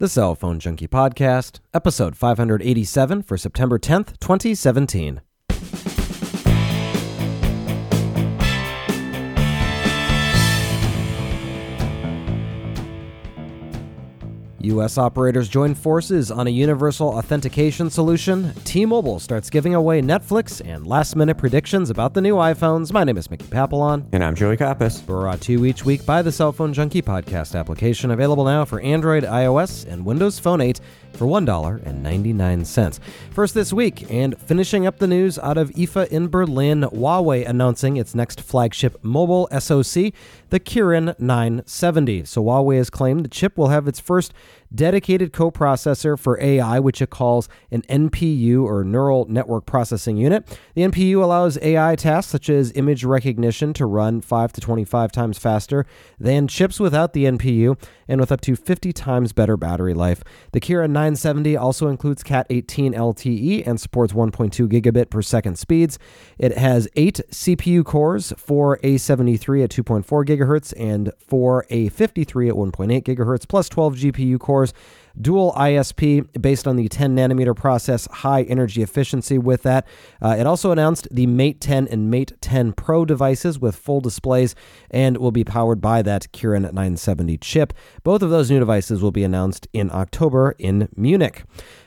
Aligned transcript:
The 0.00 0.08
Cell 0.08 0.34
Phone 0.34 0.58
Junkie 0.58 0.88
Podcast, 0.88 1.60
episode 1.72 2.16
587 2.16 3.22
for 3.22 3.36
September 3.36 3.78
10th, 3.78 4.18
2017. 4.18 5.20
U.S. 14.64 14.98
operators 14.98 15.48
join 15.48 15.74
forces 15.74 16.30
on 16.30 16.46
a 16.46 16.50
universal 16.50 17.08
authentication 17.08 17.90
solution. 17.90 18.52
T 18.64 18.84
Mobile 18.86 19.20
starts 19.20 19.50
giving 19.50 19.74
away 19.74 20.00
Netflix 20.00 20.60
and 20.64 20.86
last 20.86 21.16
minute 21.16 21.36
predictions 21.36 21.90
about 21.90 22.14
the 22.14 22.20
new 22.20 22.34
iPhones. 22.36 22.92
My 22.92 23.04
name 23.04 23.16
is 23.16 23.30
Mickey 23.30 23.46
Papillon. 23.46 24.06
And 24.12 24.24
I'm 24.24 24.34
Joey 24.34 24.56
Kappas. 24.56 25.04
Brought 25.04 25.40
to 25.42 25.52
you 25.52 25.64
each 25.64 25.84
week 25.84 26.04
by 26.06 26.22
the 26.22 26.32
Cell 26.32 26.52
Phone 26.52 26.72
Junkie 26.72 27.02
podcast 27.02 27.58
application, 27.58 28.10
available 28.10 28.44
now 28.44 28.64
for 28.64 28.80
Android, 28.80 29.24
iOS, 29.24 29.86
and 29.86 30.04
Windows 30.04 30.38
Phone 30.38 30.60
8 30.60 30.80
for 31.12 31.26
$1.99. 31.26 33.00
First 33.30 33.54
this 33.54 33.72
week, 33.72 34.10
and 34.10 34.38
finishing 34.40 34.86
up 34.86 34.98
the 34.98 35.06
news 35.06 35.38
out 35.38 35.56
of 35.56 35.70
IFA 35.70 36.08
in 36.08 36.28
Berlin, 36.28 36.82
Huawei 36.82 37.48
announcing 37.48 37.96
its 37.96 38.14
next 38.14 38.40
flagship 38.40 39.02
mobile 39.02 39.48
SoC, 39.58 40.12
the 40.54 40.60
Kirin 40.60 41.18
970. 41.18 42.24
So 42.26 42.44
Huawei 42.44 42.76
has 42.76 42.88
claimed 42.88 43.24
the 43.24 43.28
chip 43.28 43.58
will 43.58 43.70
have 43.70 43.88
its 43.88 43.98
first 43.98 44.32
dedicated 44.72 45.32
coprocessor 45.32 46.16
for 46.16 46.40
AI, 46.40 46.78
which 46.78 47.02
it 47.02 47.10
calls 47.10 47.48
an 47.72 47.82
NPU 47.82 48.62
or 48.62 48.84
Neural 48.84 49.26
Network 49.28 49.66
Processing 49.66 50.16
Unit. 50.16 50.46
The 50.74 50.82
NPU 50.82 51.22
allows 51.22 51.58
AI 51.60 51.96
tasks 51.96 52.30
such 52.30 52.48
as 52.48 52.70
image 52.76 53.04
recognition 53.04 53.72
to 53.74 53.86
run 53.86 54.20
5 54.20 54.52
to 54.52 54.60
25 54.60 55.10
times 55.10 55.38
faster 55.38 55.86
than 56.20 56.46
chips 56.46 56.78
without 56.78 57.14
the 57.14 57.24
NPU 57.24 57.76
and 58.06 58.20
with 58.20 58.30
up 58.30 58.40
to 58.42 58.54
50 58.54 58.92
times 58.92 59.32
better 59.32 59.56
battery 59.56 59.94
life. 59.94 60.22
The 60.52 60.60
Kirin 60.60 60.90
970 60.90 61.56
also 61.56 61.88
includes 61.88 62.22
Cat 62.22 62.46
18 62.50 62.94
LTE 62.94 63.66
and 63.66 63.80
supports 63.80 64.12
1.2 64.12 64.68
gigabit 64.68 65.10
per 65.10 65.22
second 65.22 65.58
speeds. 65.58 65.98
It 66.38 66.56
has 66.56 66.88
eight 66.94 67.20
CPU 67.30 67.84
cores, 67.84 68.32
four 68.36 68.78
A73 68.84 69.64
at 69.64 69.70
2.4 69.70 70.24
gigahertz 70.24 70.43
and 70.72 71.12
for 71.18 71.64
A53 71.70 72.48
at 72.48 72.54
1.8 72.54 73.02
gigahertz, 73.02 73.48
plus 73.48 73.68
12 73.68 73.94
GPU 73.96 74.38
cores 74.38 74.72
dual 75.20 75.52
ISP 75.56 76.26
based 76.40 76.66
on 76.66 76.76
the 76.76 76.88
10 76.88 77.16
nanometer 77.16 77.54
process, 77.54 78.06
high 78.06 78.42
energy 78.42 78.82
efficiency 78.82 79.38
with 79.38 79.62
that. 79.62 79.86
Uh, 80.20 80.36
it 80.38 80.46
also 80.46 80.70
announced 80.70 81.08
the 81.10 81.26
Mate 81.26 81.60
10 81.60 81.88
and 81.88 82.10
Mate 82.10 82.32
10 82.40 82.72
Pro 82.72 83.04
devices 83.04 83.58
with 83.58 83.76
full 83.76 84.00
displays 84.00 84.54
and 84.90 85.16
will 85.18 85.32
be 85.32 85.44
powered 85.44 85.80
by 85.80 86.02
that 86.02 86.32
Kirin 86.32 86.62
970 86.62 87.38
chip. 87.38 87.72
Both 88.02 88.22
of 88.22 88.30
those 88.30 88.50
new 88.50 88.58
devices 88.58 89.02
will 89.02 89.12
be 89.12 89.24
announced 89.24 89.68
in 89.72 89.90
October 89.90 90.54
in 90.58 90.88
Munich. 90.96 91.44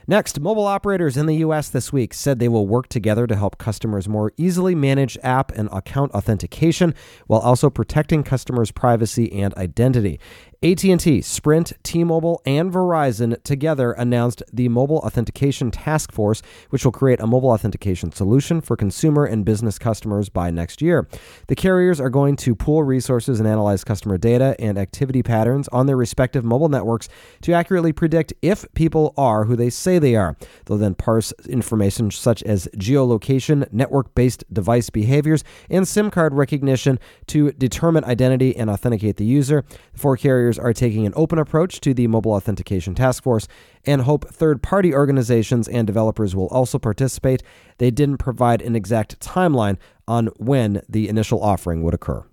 Next, 0.09 0.39
mobile 0.39 0.65
operators 0.65 1.17
in 1.17 1.25
the 1.25 1.35
US 1.37 1.67
this 1.67 1.91
week 1.91 2.13
said 2.13 2.39
they 2.39 2.47
will 2.47 2.65
work 2.65 2.87
together 2.87 3.27
to 3.27 3.35
help 3.35 3.57
customers 3.57 4.07
more 4.07 4.31
easily 4.37 4.73
manage 4.73 5.17
app 5.21 5.51
and 5.51 5.67
account 5.73 6.13
authentication 6.13 6.95
while 7.27 7.41
also 7.41 7.69
protecting 7.69 8.23
customers' 8.23 8.71
privacy 8.71 9.29
and 9.33 9.53
identity. 9.55 10.17
AT&T, 10.63 11.21
Sprint, 11.21 11.73
T-Mobile, 11.83 12.41
and 12.43 12.73
Verizon 12.73 13.39
together 13.43 13.91
announced 13.91 14.41
the 14.51 14.67
Mobile 14.69 14.97
Authentication 14.97 15.69
Task 15.69 16.11
Force, 16.11 16.41
which 16.71 16.83
will 16.83 16.91
create 16.91 17.19
a 17.19 17.27
mobile 17.27 17.51
authentication 17.51 18.11
solution 18.11 18.59
for 18.59 18.75
consumer 18.75 19.23
and 19.23 19.45
business 19.45 19.77
customers 19.77 20.29
by 20.29 20.49
next 20.49 20.81
year. 20.81 21.07
The 21.45 21.55
carriers 21.55 22.01
are 22.01 22.09
going 22.09 22.37
to 22.37 22.55
pool 22.55 22.81
resources 22.81 23.39
and 23.39 23.47
analyze 23.47 23.83
customer 23.83 24.17
data 24.17 24.55
and 24.57 24.79
activity 24.79 25.21
patterns 25.21 25.67
on 25.67 25.85
their 25.85 25.95
respective 25.95 26.43
mobile 26.43 26.69
networks 26.69 27.07
to 27.41 27.53
accurately 27.53 27.93
predict 27.93 28.33
if 28.41 28.65
people 28.73 29.13
are 29.15 29.45
who 29.45 29.55
they 29.55 29.69
say 29.69 29.99
they 29.99 30.15
are. 30.15 30.35
They'll 30.65 30.79
then 30.79 30.95
parse 30.95 31.33
information 31.47 32.09
such 32.09 32.41
as 32.41 32.67
geolocation, 32.75 33.71
network-based 33.71 34.51
device 34.51 34.89
behaviors, 34.89 35.43
and 35.69 35.87
SIM 35.87 36.09
card 36.09 36.33
recognition 36.33 36.97
to 37.27 37.51
determine 37.51 38.03
identity 38.05 38.55
and 38.55 38.71
authenticate 38.71 39.17
the 39.17 39.25
user. 39.25 39.63
The 39.93 39.99
four 39.99 40.17
carriers 40.17 40.46
carriers 40.47 40.59
are 40.59 40.73
taking 40.73 41.05
an 41.05 41.13
open 41.15 41.39
approach 41.39 41.81
to 41.81 41.93
the 41.93 42.07
Mobile 42.07 42.31
Authentication 42.31 42.95
Task 42.95 43.23
Force 43.23 43.47
and 43.85 44.03
hope 44.03 44.29
third 44.29 44.63
party 44.63 44.93
organizations 44.93 45.67
and 45.67 45.85
developers 45.85 46.35
will 46.35 46.47
also 46.47 46.79
participate. 46.79 47.43
They 47.79 47.91
didn't 47.91 48.17
provide 48.17 48.61
an 48.61 48.75
exact 48.75 49.19
timeline 49.19 49.77
on 50.07 50.27
when 50.37 50.81
the 50.87 51.09
initial 51.09 51.43
offering 51.43 51.83
would 51.83 51.93
occur. 51.93 52.23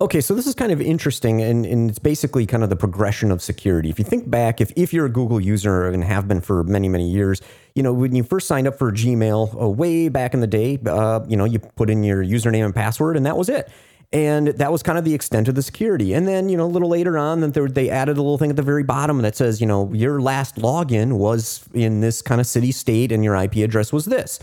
Okay, 0.00 0.20
so 0.20 0.34
this 0.34 0.46
is 0.46 0.54
kind 0.54 0.72
of 0.72 0.80
interesting, 0.80 1.40
and, 1.40 1.64
and, 1.64 1.88
it's 1.88 2.00
basically 2.00 2.44
kind 2.44 2.64
of 2.64 2.70
the 2.70 2.76
progression 2.76 3.30
of 3.30 3.40
security. 3.40 3.88
If 3.88 4.00
you 4.00 4.04
think 4.04 4.28
back, 4.28 4.60
if, 4.60 4.72
if 4.74 4.92
you're 4.92 5.06
a 5.06 5.08
Google 5.08 5.40
user 5.40 5.86
and 5.86 6.02
have 6.02 6.26
been 6.26 6.40
for 6.40 6.64
many, 6.64 6.88
many 6.88 7.08
years, 7.08 7.40
you 7.76 7.84
know, 7.84 7.92
when 7.92 8.16
you 8.16 8.24
first 8.24 8.48
signed 8.48 8.66
up 8.66 8.76
for 8.76 8.90
Gmail 8.90 9.62
uh, 9.62 9.68
way 9.68 10.08
back 10.08 10.34
in 10.34 10.40
the 10.40 10.48
day, 10.48 10.76
uh, 10.86 11.20
you 11.28 11.36
know, 11.36 11.44
you 11.44 11.60
put 11.60 11.88
in 11.88 12.02
your 12.02 12.24
username 12.24 12.64
and 12.64 12.74
password, 12.74 13.16
and 13.16 13.24
that 13.26 13.36
was 13.36 13.48
it. 13.48 13.70
And 14.12 14.48
that 14.48 14.70
was 14.70 14.82
kind 14.82 14.98
of 14.98 15.04
the 15.04 15.14
extent 15.14 15.48
of 15.48 15.54
the 15.54 15.62
security. 15.62 16.12
And 16.12 16.28
then, 16.28 16.50
you 16.50 16.56
know, 16.56 16.66
a 16.66 16.66
little 16.66 16.88
later 16.88 17.16
on, 17.16 17.40
they 17.50 17.88
added 17.88 18.18
a 18.18 18.22
little 18.22 18.36
thing 18.36 18.50
at 18.50 18.56
the 18.56 18.62
very 18.62 18.82
bottom 18.82 19.22
that 19.22 19.36
says, 19.36 19.60
you 19.60 19.66
know, 19.66 19.90
your 19.94 20.20
last 20.20 20.56
login 20.56 21.14
was 21.14 21.64
in 21.72 22.00
this 22.00 22.20
kind 22.20 22.40
of 22.40 22.46
city 22.46 22.72
state 22.72 23.10
and 23.10 23.24
your 23.24 23.34
IP 23.34 23.56
address 23.56 23.90
was 23.90 24.04
this. 24.04 24.38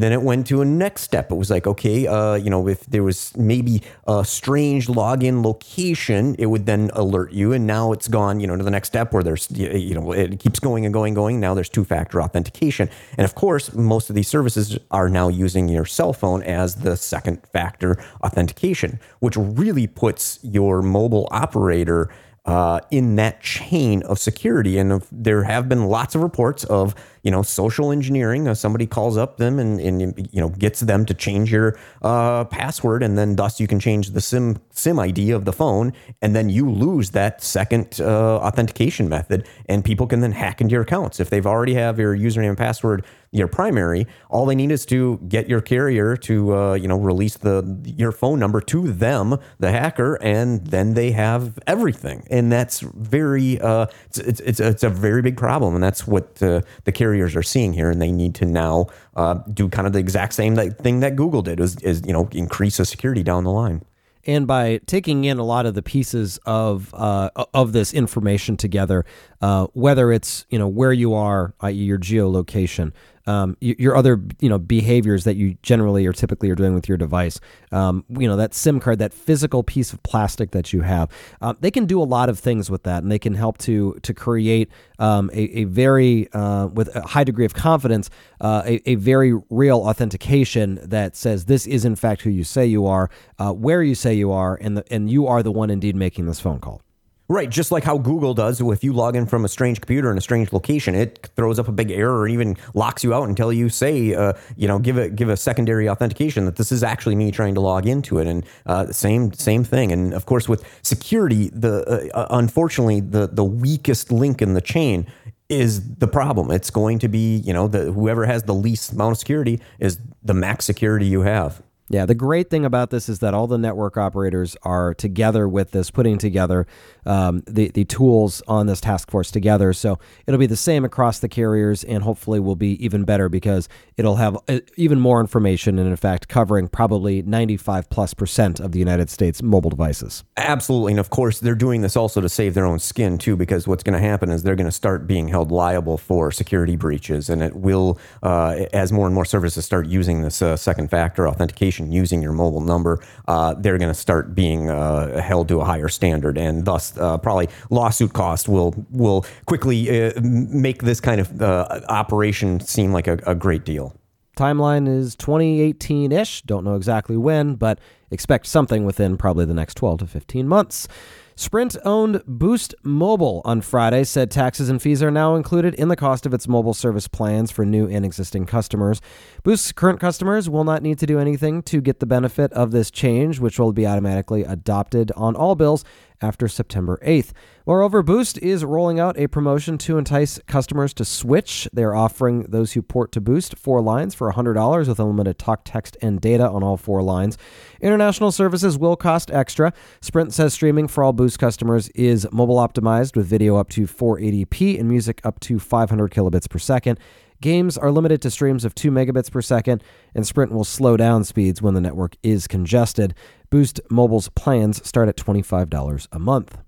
Then 0.00 0.12
it 0.12 0.22
went 0.22 0.46
to 0.48 0.60
a 0.60 0.64
next 0.64 1.02
step. 1.02 1.30
It 1.30 1.36
was 1.36 1.50
like, 1.50 1.66
okay, 1.66 2.06
uh, 2.06 2.34
you 2.34 2.50
know, 2.50 2.68
if 2.68 2.84
there 2.86 3.02
was 3.02 3.36
maybe 3.36 3.82
a 4.06 4.24
strange 4.24 4.88
login 4.88 5.44
location, 5.44 6.34
it 6.38 6.46
would 6.46 6.66
then 6.66 6.90
alert 6.94 7.32
you. 7.32 7.52
And 7.52 7.66
now 7.66 7.92
it's 7.92 8.08
gone, 8.08 8.40
you 8.40 8.46
know, 8.46 8.56
to 8.56 8.62
the 8.62 8.70
next 8.70 8.88
step 8.88 9.12
where 9.12 9.22
there's, 9.22 9.50
you 9.50 9.94
know, 9.94 10.12
it 10.12 10.40
keeps 10.40 10.58
going 10.58 10.84
and 10.84 10.92
going 10.92 11.10
and 11.10 11.16
going. 11.16 11.40
Now 11.40 11.54
there's 11.54 11.68
two 11.68 11.84
factor 11.84 12.20
authentication. 12.20 12.90
And 13.16 13.24
of 13.24 13.34
course, 13.34 13.72
most 13.74 14.10
of 14.10 14.16
these 14.16 14.28
services 14.28 14.78
are 14.90 15.08
now 15.08 15.28
using 15.28 15.68
your 15.68 15.84
cell 15.84 16.12
phone 16.12 16.42
as 16.42 16.76
the 16.76 16.96
second 16.96 17.46
factor 17.46 18.02
authentication, 18.22 18.98
which 19.20 19.36
really 19.36 19.86
puts 19.86 20.38
your 20.42 20.82
mobile 20.82 21.28
operator 21.30 22.10
uh, 22.44 22.80
in 22.90 23.16
that 23.16 23.40
chain 23.40 24.02
of 24.02 24.18
security. 24.18 24.78
And 24.78 25.02
there 25.10 25.44
have 25.44 25.68
been 25.68 25.86
lots 25.86 26.14
of 26.14 26.22
reports 26.22 26.64
of 26.64 26.94
you 27.24 27.30
know, 27.30 27.42
social 27.42 27.90
engineering. 27.90 28.46
Uh, 28.46 28.54
somebody 28.54 28.86
calls 28.86 29.16
up 29.16 29.38
them 29.38 29.58
and, 29.58 29.80
and 29.80 30.28
you 30.30 30.40
know 30.40 30.50
gets 30.50 30.80
them 30.80 31.06
to 31.06 31.14
change 31.14 31.50
your 31.50 31.76
uh, 32.02 32.44
password, 32.44 33.02
and 33.02 33.18
then 33.18 33.34
thus 33.34 33.58
you 33.58 33.66
can 33.66 33.80
change 33.80 34.10
the 34.10 34.20
SIM 34.20 34.58
SIM 34.70 34.98
ID 34.98 35.30
of 35.30 35.46
the 35.46 35.52
phone, 35.52 35.92
and 36.20 36.36
then 36.36 36.50
you 36.50 36.70
lose 36.70 37.10
that 37.10 37.42
second 37.42 37.98
uh, 37.98 38.36
authentication 38.36 39.08
method, 39.08 39.48
and 39.66 39.84
people 39.84 40.06
can 40.06 40.20
then 40.20 40.32
hack 40.32 40.60
into 40.60 40.72
your 40.72 40.82
accounts 40.82 41.18
if 41.18 41.30
they've 41.30 41.46
already 41.46 41.74
have 41.74 41.98
your 41.98 42.14
username 42.14 42.50
and 42.50 42.58
password 42.58 43.04
your 43.34 43.48
primary. 43.48 44.06
All 44.30 44.46
they 44.46 44.54
need 44.54 44.70
is 44.70 44.86
to 44.86 45.18
get 45.28 45.48
your 45.48 45.60
carrier 45.60 46.16
to 46.18 46.54
uh, 46.56 46.74
you 46.74 46.88
know 46.88 46.96
release 46.96 47.36
the 47.36 47.78
your 47.84 48.12
phone 48.12 48.38
number 48.38 48.60
to 48.62 48.92
them, 48.92 49.36
the 49.58 49.72
hacker, 49.72 50.14
and 50.22 50.64
then 50.66 50.94
they 50.94 51.10
have 51.10 51.58
everything, 51.66 52.26
and 52.30 52.50
that's 52.50 52.80
very 52.80 53.60
uh, 53.60 53.86
it's, 54.06 54.18
it's, 54.18 54.40
it's 54.40 54.60
it's 54.60 54.82
a 54.84 54.90
very 54.90 55.20
big 55.20 55.36
problem, 55.36 55.74
and 55.74 55.82
that's 55.82 56.06
what 56.06 56.40
uh, 56.42 56.62
the 56.84 56.92
carriers 56.92 57.34
are 57.34 57.42
seeing 57.42 57.72
here, 57.72 57.90
and 57.90 58.00
they 58.00 58.12
need 58.12 58.34
to 58.36 58.46
now 58.46 58.86
uh, 59.16 59.34
do 59.52 59.68
kind 59.68 59.86
of 59.86 59.92
the 59.92 59.98
exact 59.98 60.32
same 60.32 60.54
thing 60.56 61.00
that 61.00 61.16
Google 61.16 61.42
did, 61.42 61.58
is, 61.58 61.76
is 61.82 62.02
you 62.06 62.12
know 62.12 62.28
increase 62.32 62.76
the 62.76 62.84
security 62.84 63.24
down 63.24 63.44
the 63.44 63.50
line. 63.50 63.84
And 64.26 64.46
by 64.46 64.80
taking 64.86 65.24
in 65.24 65.38
a 65.38 65.44
lot 65.44 65.66
of 65.66 65.74
the 65.74 65.82
pieces 65.82 66.38
of 66.46 66.94
uh, 66.94 67.30
of 67.52 67.72
this 67.72 67.92
information 67.92 68.56
together, 68.56 69.04
uh, 69.42 69.66
whether 69.74 70.12
it's 70.12 70.46
you 70.48 70.58
know 70.58 70.68
where 70.68 70.92
you 70.92 71.14
are, 71.14 71.54
i.e., 71.60 71.72
your 71.72 71.98
geolocation, 71.98 72.92
um, 73.26 73.56
your 73.60 73.96
other 73.96 74.20
you 74.40 74.48
know 74.48 74.58
behaviors 74.58 75.24
that 75.24 75.36
you 75.36 75.56
generally 75.62 76.06
or 76.06 76.12
typically 76.12 76.50
are 76.50 76.54
doing 76.54 76.74
with 76.74 76.88
your 76.88 76.98
device. 76.98 77.40
Um, 77.72 78.04
you 78.08 78.28
know 78.28 78.36
that 78.36 78.54
SIM 78.54 78.80
card, 78.80 78.98
that 78.98 79.12
physical 79.12 79.62
piece 79.62 79.92
of 79.92 80.02
plastic 80.02 80.50
that 80.52 80.72
you 80.72 80.82
have. 80.82 81.10
Uh, 81.40 81.54
they 81.60 81.70
can 81.70 81.86
do 81.86 82.00
a 82.00 82.04
lot 82.04 82.28
of 82.28 82.38
things 82.38 82.70
with 82.70 82.82
that, 82.84 83.02
and 83.02 83.10
they 83.10 83.18
can 83.18 83.34
help 83.34 83.58
to 83.58 83.98
to 84.02 84.14
create 84.14 84.70
um, 84.98 85.30
a, 85.32 85.60
a, 85.60 85.64
very 85.64 86.30
uh, 86.32 86.66
with 86.68 86.94
a 86.94 87.02
high 87.02 87.24
degree 87.24 87.44
of 87.44 87.54
confidence 87.54 88.10
uh, 88.40 88.62
a, 88.64 88.90
a, 88.90 88.94
very 88.94 89.34
real 89.50 89.78
authentication 89.78 90.78
that 90.82 91.16
says 91.16 91.46
this 91.46 91.66
is 91.66 91.84
in 91.84 91.96
fact 91.96 92.22
who 92.22 92.30
you 92.30 92.44
say 92.44 92.66
you 92.66 92.86
are, 92.86 93.10
uh, 93.38 93.52
where 93.52 93.82
you 93.82 93.94
say 93.94 94.14
you 94.14 94.30
are, 94.30 94.56
and 94.60 94.76
the, 94.76 94.84
and 94.92 95.10
you 95.10 95.26
are 95.26 95.42
the 95.42 95.52
one 95.52 95.70
indeed 95.70 95.96
making 95.96 96.26
this 96.26 96.40
phone 96.40 96.60
call. 96.60 96.83
Right, 97.26 97.48
just 97.48 97.72
like 97.72 97.84
how 97.84 97.96
Google 97.96 98.34
does. 98.34 98.60
If 98.60 98.84
you 98.84 98.92
log 98.92 99.16
in 99.16 99.24
from 99.24 99.46
a 99.46 99.48
strange 99.48 99.80
computer 99.80 100.10
in 100.10 100.18
a 100.18 100.20
strange 100.20 100.52
location, 100.52 100.94
it 100.94 101.30
throws 101.36 101.58
up 101.58 101.68
a 101.68 101.72
big 101.72 101.90
error 101.90 102.18
or 102.18 102.28
even 102.28 102.54
locks 102.74 103.02
you 103.02 103.14
out 103.14 103.26
until 103.26 103.50
you 103.50 103.70
say, 103.70 104.14
uh, 104.14 104.34
you 104.56 104.68
know, 104.68 104.78
give 104.78 104.98
a 104.98 105.08
give 105.08 105.30
a 105.30 105.36
secondary 105.36 105.88
authentication 105.88 106.44
that 106.44 106.56
this 106.56 106.70
is 106.70 106.82
actually 106.82 107.16
me 107.16 107.30
trying 107.30 107.54
to 107.54 107.62
log 107.62 107.86
into 107.86 108.18
it. 108.18 108.26
And 108.26 108.44
uh, 108.66 108.92
same 108.92 109.32
same 109.32 109.64
thing. 109.64 109.90
And 109.90 110.12
of 110.12 110.26
course, 110.26 110.50
with 110.50 110.66
security, 110.82 111.48
the 111.48 112.12
uh, 112.14 112.18
uh 112.18 112.26
unfortunately 112.30 113.00
the 113.00 113.26
the 113.26 113.44
weakest 113.44 114.12
link 114.12 114.42
in 114.42 114.52
the 114.52 114.60
chain 114.60 115.06
is 115.48 115.96
the 115.96 116.08
problem. 116.08 116.50
It's 116.50 116.70
going 116.70 116.98
to 116.98 117.08
be, 117.08 117.36
you 117.36 117.54
know, 117.54 117.68
the 117.68 117.90
whoever 117.90 118.26
has 118.26 118.42
the 118.42 118.54
least 118.54 118.92
amount 118.92 119.12
of 119.12 119.18
security 119.18 119.62
is 119.78 119.98
the 120.22 120.34
max 120.34 120.66
security 120.66 121.06
you 121.06 121.22
have. 121.22 121.62
Yeah, 121.90 122.06
the 122.06 122.14
great 122.14 122.48
thing 122.48 122.64
about 122.64 122.88
this 122.88 123.10
is 123.10 123.18
that 123.18 123.34
all 123.34 123.46
the 123.46 123.58
network 123.58 123.98
operators 123.98 124.56
are 124.62 124.94
together 124.94 125.46
with 125.46 125.72
this, 125.72 125.90
putting 125.90 126.16
together 126.16 126.66
um, 127.04 127.42
the 127.46 127.68
the 127.68 127.84
tools 127.84 128.42
on 128.48 128.66
this 128.66 128.80
task 128.80 129.10
force 129.10 129.30
together. 129.30 129.74
So 129.74 129.98
it'll 130.26 130.40
be 130.40 130.46
the 130.46 130.56
same 130.56 130.86
across 130.86 131.18
the 131.18 131.28
carriers, 131.28 131.84
and 131.84 132.02
hopefully 132.02 132.40
will 132.40 132.56
be 132.56 132.82
even 132.82 133.04
better 133.04 133.28
because 133.28 133.68
it'll 133.98 134.16
have 134.16 134.38
uh, 134.48 134.60
even 134.76 134.98
more 134.98 135.20
information, 135.20 135.78
and 135.78 135.86
in 135.86 135.96
fact, 135.96 136.26
covering 136.26 136.68
probably 136.68 137.20
ninety 137.20 137.58
five 137.58 137.90
plus 137.90 138.14
percent 138.14 138.60
of 138.60 138.72
the 138.72 138.78
United 138.78 139.10
States 139.10 139.42
mobile 139.42 139.68
devices. 139.68 140.24
Absolutely, 140.38 140.92
and 140.92 141.00
of 141.00 141.10
course, 141.10 141.40
they're 141.40 141.54
doing 141.54 141.82
this 141.82 141.96
also 141.96 142.22
to 142.22 142.30
save 142.30 142.54
their 142.54 142.64
own 142.64 142.78
skin 142.78 143.18
too, 143.18 143.36
because 143.36 143.68
what's 143.68 143.82
going 143.82 144.00
to 144.00 144.08
happen 144.08 144.30
is 144.30 144.42
they're 144.42 144.56
going 144.56 144.64
to 144.64 144.72
start 144.72 145.06
being 145.06 145.28
held 145.28 145.52
liable 145.52 145.98
for 145.98 146.32
security 146.32 146.76
breaches, 146.76 147.28
and 147.28 147.42
it 147.42 147.54
will, 147.54 147.98
uh, 148.22 148.64
as 148.72 148.90
more 148.90 149.04
and 149.04 149.14
more 149.14 149.26
services 149.26 149.66
start 149.66 149.86
using 149.86 150.22
this 150.22 150.40
uh, 150.40 150.56
second 150.56 150.88
factor 150.88 151.28
authentication 151.28 151.73
using 151.78 152.22
your 152.22 152.32
mobile 152.32 152.60
number, 152.60 153.02
uh, 153.28 153.54
they're 153.54 153.78
going 153.78 153.90
to 153.90 153.98
start 153.98 154.34
being 154.34 154.70
uh, 154.70 155.20
held 155.20 155.48
to 155.48 155.60
a 155.60 155.64
higher 155.64 155.88
standard, 155.88 156.38
and 156.38 156.64
thus 156.64 156.96
uh, 156.98 157.18
probably 157.18 157.48
lawsuit 157.70 158.12
cost 158.12 158.48
will 158.48 158.74
will 158.90 159.24
quickly 159.46 160.06
uh, 160.06 160.12
make 160.20 160.82
this 160.82 161.00
kind 161.00 161.20
of 161.20 161.40
uh, 161.42 161.80
operation 161.88 162.60
seem 162.60 162.92
like 162.92 163.06
a, 163.06 163.18
a 163.26 163.34
great 163.34 163.64
deal. 163.64 163.94
Timeline 164.36 164.88
is 164.88 165.14
2018 165.14 166.10
ish. 166.10 166.42
Don't 166.42 166.64
know 166.64 166.74
exactly 166.74 167.16
when, 167.16 167.54
but 167.54 167.78
expect 168.10 168.46
something 168.46 168.84
within 168.84 169.16
probably 169.16 169.44
the 169.44 169.54
next 169.54 169.76
12 169.76 170.00
to 170.00 170.06
15 170.06 170.48
months. 170.48 170.88
Sprint 171.36 171.76
owned 171.84 172.22
Boost 172.28 172.76
Mobile 172.84 173.42
on 173.44 173.60
Friday 173.60 174.04
said 174.04 174.30
taxes 174.30 174.68
and 174.68 174.80
fees 174.80 175.02
are 175.02 175.10
now 175.10 175.34
included 175.34 175.74
in 175.74 175.88
the 175.88 175.96
cost 175.96 176.26
of 176.26 176.32
its 176.32 176.46
mobile 176.46 176.74
service 176.74 177.08
plans 177.08 177.50
for 177.50 177.64
new 177.66 177.88
and 177.88 178.04
existing 178.04 178.46
customers. 178.46 179.00
Boost's 179.42 179.72
current 179.72 179.98
customers 179.98 180.48
will 180.48 180.62
not 180.62 180.80
need 180.80 180.96
to 181.00 181.06
do 181.06 181.18
anything 181.18 181.60
to 181.62 181.80
get 181.80 181.98
the 181.98 182.06
benefit 182.06 182.52
of 182.52 182.70
this 182.70 182.88
change, 182.88 183.40
which 183.40 183.58
will 183.58 183.72
be 183.72 183.84
automatically 183.84 184.44
adopted 184.44 185.10
on 185.16 185.34
all 185.34 185.56
bills 185.56 185.84
after 186.20 186.46
September 186.46 187.00
8th. 187.04 187.32
Moreover, 187.66 188.02
Boost 188.02 188.36
is 188.38 188.62
rolling 188.62 189.00
out 189.00 189.18
a 189.18 189.26
promotion 189.26 189.78
to 189.78 189.96
entice 189.96 190.38
customers 190.46 190.92
to 190.94 191.04
switch. 191.06 191.66
They're 191.72 191.94
offering 191.94 192.42
those 192.42 192.74
who 192.74 192.82
port 192.82 193.10
to 193.12 193.22
Boost 193.22 193.56
four 193.56 193.80
lines 193.80 194.14
for 194.14 194.30
$100 194.30 194.86
with 194.86 195.00
unlimited 195.00 195.38
talk, 195.38 195.62
text, 195.64 195.96
and 196.02 196.20
data 196.20 196.46
on 196.46 196.62
all 196.62 196.76
four 196.76 197.02
lines. 197.02 197.38
International 197.80 198.30
services 198.30 198.76
will 198.76 198.96
cost 198.96 199.30
extra. 199.30 199.72
Sprint 200.02 200.34
says 200.34 200.52
streaming 200.52 200.88
for 200.88 201.02
all 201.02 201.14
Boost 201.14 201.38
customers 201.38 201.88
is 201.94 202.28
mobile 202.30 202.56
optimized 202.56 203.16
with 203.16 203.26
video 203.26 203.56
up 203.56 203.70
to 203.70 203.86
480p 203.86 204.78
and 204.78 204.86
music 204.86 205.22
up 205.24 205.40
to 205.40 205.58
500 205.58 206.10
kilobits 206.10 206.50
per 206.50 206.58
second. 206.58 207.00
Games 207.40 207.78
are 207.78 207.90
limited 207.90 208.20
to 208.22 208.30
streams 208.30 208.66
of 208.66 208.74
2 208.74 208.90
megabits 208.90 209.30
per 209.30 209.40
second, 209.40 209.82
and 210.14 210.26
Sprint 210.26 210.52
will 210.52 210.64
slow 210.64 210.98
down 210.98 211.24
speeds 211.24 211.62
when 211.62 211.72
the 211.72 211.80
network 211.80 212.16
is 212.22 212.46
congested. 212.46 213.14
Boost 213.48 213.80
Mobile's 213.90 214.28
plans 214.28 214.86
start 214.86 215.08
at 215.08 215.16
$25 215.16 216.08
a 216.12 216.18
month. 216.18 216.58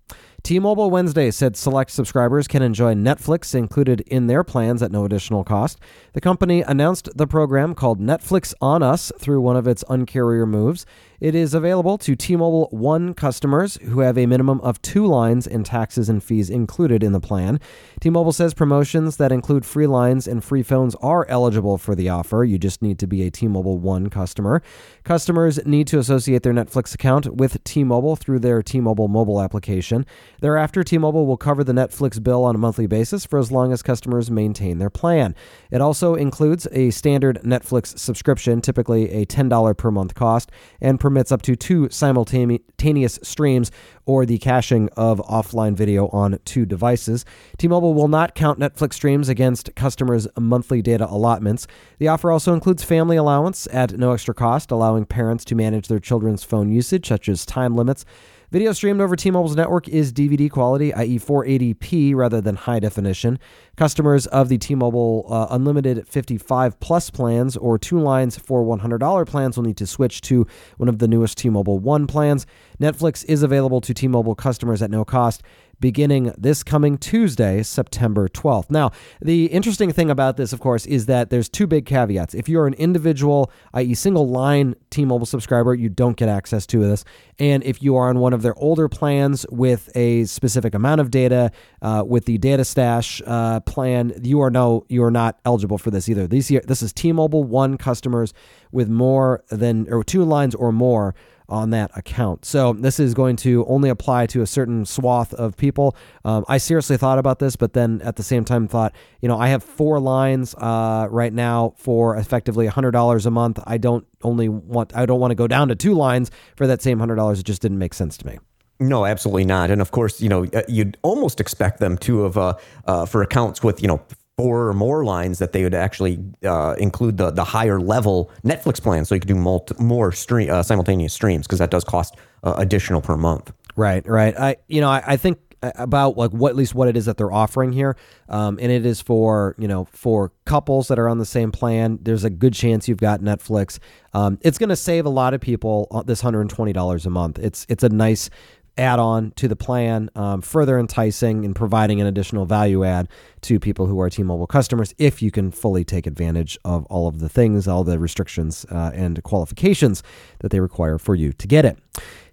T 0.46 0.60
Mobile 0.60 0.92
Wednesday 0.92 1.32
said 1.32 1.56
select 1.56 1.90
subscribers 1.90 2.46
can 2.46 2.62
enjoy 2.62 2.94
Netflix 2.94 3.52
included 3.52 4.02
in 4.02 4.28
their 4.28 4.44
plans 4.44 4.80
at 4.80 4.92
no 4.92 5.04
additional 5.04 5.42
cost. 5.42 5.80
The 6.12 6.20
company 6.20 6.62
announced 6.62 7.08
the 7.16 7.26
program 7.26 7.74
called 7.74 8.00
Netflix 8.00 8.54
on 8.60 8.80
Us 8.80 9.10
through 9.18 9.40
one 9.40 9.56
of 9.56 9.66
its 9.66 9.82
uncarrier 9.90 10.46
moves. 10.46 10.86
It 11.26 11.34
is 11.34 11.54
available 11.54 11.98
to 11.98 12.14
T 12.14 12.36
Mobile 12.36 12.68
One 12.70 13.12
customers 13.12 13.78
who 13.78 13.98
have 13.98 14.16
a 14.16 14.26
minimum 14.26 14.60
of 14.60 14.80
two 14.80 15.04
lines 15.04 15.44
and 15.44 15.66
taxes 15.66 16.08
and 16.08 16.22
fees 16.22 16.48
included 16.48 17.02
in 17.02 17.10
the 17.10 17.18
plan. 17.18 17.58
T 17.98 18.10
Mobile 18.10 18.32
says 18.32 18.54
promotions 18.54 19.16
that 19.16 19.32
include 19.32 19.66
free 19.66 19.88
lines 19.88 20.28
and 20.28 20.44
free 20.44 20.62
phones 20.62 20.94
are 21.02 21.26
eligible 21.26 21.78
for 21.78 21.96
the 21.96 22.08
offer. 22.08 22.44
You 22.44 22.58
just 22.58 22.80
need 22.80 23.00
to 23.00 23.08
be 23.08 23.26
a 23.26 23.32
T 23.32 23.48
Mobile 23.48 23.76
One 23.76 24.08
customer. 24.08 24.62
Customers 25.02 25.58
need 25.66 25.88
to 25.88 25.98
associate 25.98 26.44
their 26.44 26.52
Netflix 26.52 26.94
account 26.94 27.34
with 27.34 27.64
T 27.64 27.82
Mobile 27.82 28.14
through 28.14 28.38
their 28.38 28.62
T 28.62 28.80
Mobile 28.80 29.08
mobile 29.08 29.42
application. 29.42 30.06
Thereafter, 30.42 30.84
T 30.84 30.96
Mobile 30.96 31.26
will 31.26 31.36
cover 31.36 31.64
the 31.64 31.72
Netflix 31.72 32.22
bill 32.22 32.44
on 32.44 32.54
a 32.54 32.58
monthly 32.58 32.86
basis 32.86 33.26
for 33.26 33.40
as 33.40 33.50
long 33.50 33.72
as 33.72 33.82
customers 33.82 34.30
maintain 34.30 34.78
their 34.78 34.90
plan. 34.90 35.34
It 35.72 35.80
also 35.80 36.14
includes 36.14 36.68
a 36.70 36.90
standard 36.90 37.40
Netflix 37.42 37.98
subscription, 37.98 38.60
typically 38.60 39.10
a 39.10 39.26
$10 39.26 39.76
per 39.76 39.90
month 39.90 40.14
cost, 40.14 40.52
and 40.80 41.00
permits 41.16 41.32
up 41.32 41.40
to 41.40 41.56
two 41.56 41.88
simultaneous 41.88 43.18
streams 43.22 43.70
or 44.04 44.26
the 44.26 44.36
caching 44.36 44.90
of 44.98 45.18
offline 45.20 45.74
video 45.74 46.08
on 46.08 46.38
two 46.44 46.66
devices. 46.66 47.24
T 47.56 47.66
Mobile 47.68 47.94
will 47.94 48.06
not 48.06 48.34
count 48.34 48.58
Netflix 48.58 48.92
streams 48.92 49.30
against 49.30 49.74
customers' 49.74 50.28
monthly 50.38 50.82
data 50.82 51.06
allotments. 51.08 51.66
The 51.98 52.08
offer 52.08 52.30
also 52.30 52.52
includes 52.52 52.84
family 52.84 53.16
allowance 53.16 53.66
at 53.72 53.98
no 53.98 54.12
extra 54.12 54.34
cost, 54.34 54.70
allowing 54.70 55.06
parents 55.06 55.42
to 55.46 55.54
manage 55.54 55.88
their 55.88 56.00
children's 56.00 56.44
phone 56.44 56.70
usage, 56.70 57.08
such 57.08 57.30
as 57.30 57.46
time 57.46 57.74
limits. 57.74 58.04
Video 58.52 58.72
streamed 58.72 59.00
over 59.00 59.16
T 59.16 59.28
Mobile's 59.32 59.56
network 59.56 59.88
is 59.88 60.12
DVD 60.12 60.48
quality, 60.48 60.94
i.e., 60.94 61.18
480p 61.18 62.14
rather 62.14 62.40
than 62.40 62.54
high 62.54 62.78
definition. 62.78 63.40
Customers 63.76 64.28
of 64.28 64.48
the 64.48 64.56
T 64.56 64.76
Mobile 64.76 65.26
uh, 65.28 65.48
Unlimited 65.50 66.06
55 66.06 66.78
Plus 66.78 67.10
plans 67.10 67.56
or 67.56 67.76
two 67.76 67.98
lines 67.98 68.38
for 68.38 68.64
$100 68.64 69.26
plans 69.26 69.56
will 69.56 69.64
need 69.64 69.76
to 69.78 69.86
switch 69.86 70.20
to 70.22 70.46
one 70.76 70.88
of 70.88 71.00
the 71.00 71.08
newest 71.08 71.38
T 71.38 71.48
Mobile 71.48 71.80
One 71.80 72.06
plans. 72.06 72.46
Netflix 72.80 73.24
is 73.24 73.42
available 73.42 73.80
to 73.80 73.92
T 73.92 74.06
Mobile 74.06 74.36
customers 74.36 74.80
at 74.80 74.92
no 74.92 75.04
cost 75.04 75.42
beginning 75.80 76.32
this 76.38 76.62
coming 76.62 76.98
Tuesday, 76.98 77.62
September 77.62 78.28
12th. 78.28 78.70
Now, 78.70 78.90
the 79.20 79.46
interesting 79.46 79.92
thing 79.92 80.10
about 80.10 80.36
this, 80.36 80.52
of 80.52 80.60
course, 80.60 80.86
is 80.86 81.06
that 81.06 81.30
there's 81.30 81.48
two 81.48 81.66
big 81.66 81.86
caveats. 81.86 82.34
If 82.34 82.48
you're 82.48 82.66
an 82.66 82.74
individual, 82.74 83.50
i.e., 83.74 83.94
single 83.94 84.28
line 84.28 84.74
T 84.90 85.04
Mobile 85.04 85.26
subscriber, 85.26 85.74
you 85.74 85.88
don't 85.88 86.16
get 86.16 86.28
access 86.28 86.66
to 86.66 86.78
this. 86.78 87.04
And 87.38 87.62
if 87.64 87.82
you 87.82 87.96
are 87.96 88.08
on 88.08 88.18
one 88.18 88.32
of 88.32 88.42
their 88.42 88.58
older 88.58 88.88
plans 88.88 89.44
with 89.50 89.90
a 89.94 90.24
specific 90.24 90.74
amount 90.74 91.00
of 91.00 91.10
data, 91.10 91.50
uh, 91.82 92.02
with 92.06 92.24
the 92.24 92.38
data 92.38 92.64
stash 92.64 93.20
uh, 93.26 93.60
plan, 93.60 94.12
you 94.22 94.40
are 94.40 94.50
no, 94.50 94.84
you 94.88 95.02
are 95.04 95.10
not 95.10 95.38
eligible 95.44 95.78
for 95.78 95.90
this 95.90 96.08
either. 96.08 96.26
These, 96.26 96.48
this 96.64 96.82
is 96.82 96.92
T 96.92 97.12
Mobile 97.12 97.44
One 97.44 97.76
customers 97.76 98.32
with 98.72 98.88
more 98.88 99.44
than, 99.50 99.92
or 99.92 100.02
two 100.02 100.24
lines 100.24 100.54
or 100.54 100.72
more 100.72 101.14
on 101.48 101.70
that 101.70 101.90
account. 101.96 102.44
So 102.44 102.72
this 102.72 102.98
is 102.98 103.14
going 103.14 103.36
to 103.36 103.64
only 103.66 103.88
apply 103.88 104.26
to 104.26 104.42
a 104.42 104.46
certain 104.46 104.84
swath 104.84 105.32
of 105.34 105.56
people. 105.56 105.96
Um, 106.24 106.44
I 106.48 106.58
seriously 106.58 106.96
thought 106.96 107.18
about 107.18 107.38
this, 107.38 107.56
but 107.56 107.72
then 107.72 108.00
at 108.02 108.16
the 108.16 108.22
same 108.22 108.44
time 108.44 108.68
thought, 108.68 108.94
you 109.20 109.28
know, 109.28 109.38
I 109.38 109.48
have 109.48 109.62
four 109.62 110.00
lines 110.00 110.54
uh, 110.56 111.08
right 111.10 111.32
now 111.32 111.74
for 111.76 112.16
effectively 112.16 112.68
$100 112.68 113.26
a 113.26 113.30
month. 113.30 113.60
I 113.66 113.78
don't 113.78 114.06
only 114.22 114.48
want, 114.48 114.96
I 114.96 115.06
don't 115.06 115.20
want 115.20 115.30
to 115.30 115.36
go 115.36 115.46
down 115.46 115.68
to 115.68 115.74
two 115.74 115.94
lines 115.94 116.30
for 116.56 116.66
that 116.66 116.82
same 116.82 116.98
$100. 116.98 117.38
It 117.38 117.44
just 117.44 117.62
didn't 117.62 117.78
make 117.78 117.94
sense 117.94 118.16
to 118.18 118.26
me. 118.26 118.38
No, 118.78 119.06
absolutely 119.06 119.44
not. 119.44 119.70
And 119.70 119.80
of 119.80 119.90
course, 119.90 120.20
you 120.20 120.28
know, 120.28 120.44
uh, 120.52 120.62
you'd 120.68 120.98
almost 121.02 121.40
expect 121.40 121.80
them 121.80 121.96
to 121.98 122.24
have, 122.24 122.36
uh, 122.36 122.54
uh, 122.86 123.06
for 123.06 123.22
accounts 123.22 123.62
with, 123.62 123.80
you 123.80 123.88
know, 123.88 124.02
four 124.36 124.68
or 124.68 124.72
more 124.74 125.04
lines 125.04 125.38
that 125.38 125.52
they 125.52 125.62
would 125.62 125.74
actually 125.74 126.18
uh, 126.44 126.74
include 126.78 127.16
the 127.16 127.30
the 127.30 127.44
higher 127.44 127.80
level 127.80 128.30
Netflix 128.44 128.80
plan, 128.82 129.04
so 129.04 129.14
you 129.14 129.20
could 129.20 129.28
do 129.28 129.34
multi, 129.34 129.74
more 129.82 130.12
stream 130.12 130.50
uh, 130.50 130.62
simultaneous 130.62 131.12
streams 131.12 131.46
because 131.46 131.58
that 131.58 131.70
does 131.70 131.84
cost 131.84 132.16
uh, 132.44 132.54
additional 132.58 133.00
per 133.00 133.16
month. 133.16 133.52
Right, 133.76 134.06
right. 134.06 134.38
I 134.38 134.56
you 134.68 134.80
know 134.80 134.90
I, 134.90 135.02
I, 135.06 135.16
think 135.16 135.38
about 135.62 136.16
like 136.16 136.30
what 136.30 136.50
at 136.50 136.56
least 136.56 136.74
what 136.74 136.88
it 136.88 136.96
is 136.96 137.06
that 137.06 137.16
they're 137.16 137.32
offering 137.32 137.72
here, 137.72 137.96
um, 138.28 138.58
and 138.60 138.70
it 138.70 138.84
is 138.84 139.00
for 139.00 139.54
you 139.58 139.68
know 139.68 139.86
for 139.86 140.32
couples 140.44 140.88
that 140.88 140.98
are 140.98 141.08
on 141.08 141.18
the 141.18 141.26
same 141.26 141.50
plan. 141.50 141.98
There's 142.02 142.24
a 142.24 142.30
good 142.30 142.52
chance 142.52 142.88
you've 142.88 142.98
got 142.98 143.20
Netflix. 143.20 143.78
Um, 144.12 144.38
it's 144.42 144.58
going 144.58 144.68
to 144.68 144.76
save 144.76 145.06
a 145.06 145.10
lot 145.10 145.34
of 145.34 145.40
people 145.40 145.88
uh, 145.90 146.02
this 146.02 146.20
hundred 146.20 146.42
and 146.42 146.50
twenty 146.50 146.72
dollars 146.72 147.06
a 147.06 147.10
month. 147.10 147.38
It's 147.38 147.66
it's 147.68 147.82
a 147.82 147.88
nice 147.88 148.30
add 148.78 148.98
on 148.98 149.32
to 149.32 149.48
the 149.48 149.56
plan, 149.56 150.10
um, 150.14 150.42
further 150.42 150.78
enticing 150.78 151.44
and 151.44 151.54
providing 151.54 152.00
an 152.00 152.06
additional 152.06 152.46
value 152.46 152.84
add 152.84 153.08
to 153.42 153.58
people 153.58 153.86
who 153.86 154.00
are 154.00 154.10
T 154.10 154.22
Mobile 154.22 154.46
customers 154.46 154.94
if 154.98 155.22
you 155.22 155.30
can 155.30 155.50
fully 155.50 155.84
take 155.84 156.06
advantage 156.06 156.58
of 156.64 156.84
all 156.86 157.08
of 157.08 157.20
the 157.20 157.28
things, 157.28 157.68
all 157.68 157.84
the 157.84 157.98
restrictions 157.98 158.66
uh, 158.70 158.90
and 158.94 159.22
qualifications 159.22 160.02
that 160.40 160.50
they 160.50 160.60
require 160.60 160.98
for 160.98 161.14
you 161.14 161.32
to 161.32 161.46
get 161.46 161.64
it. 161.64 161.78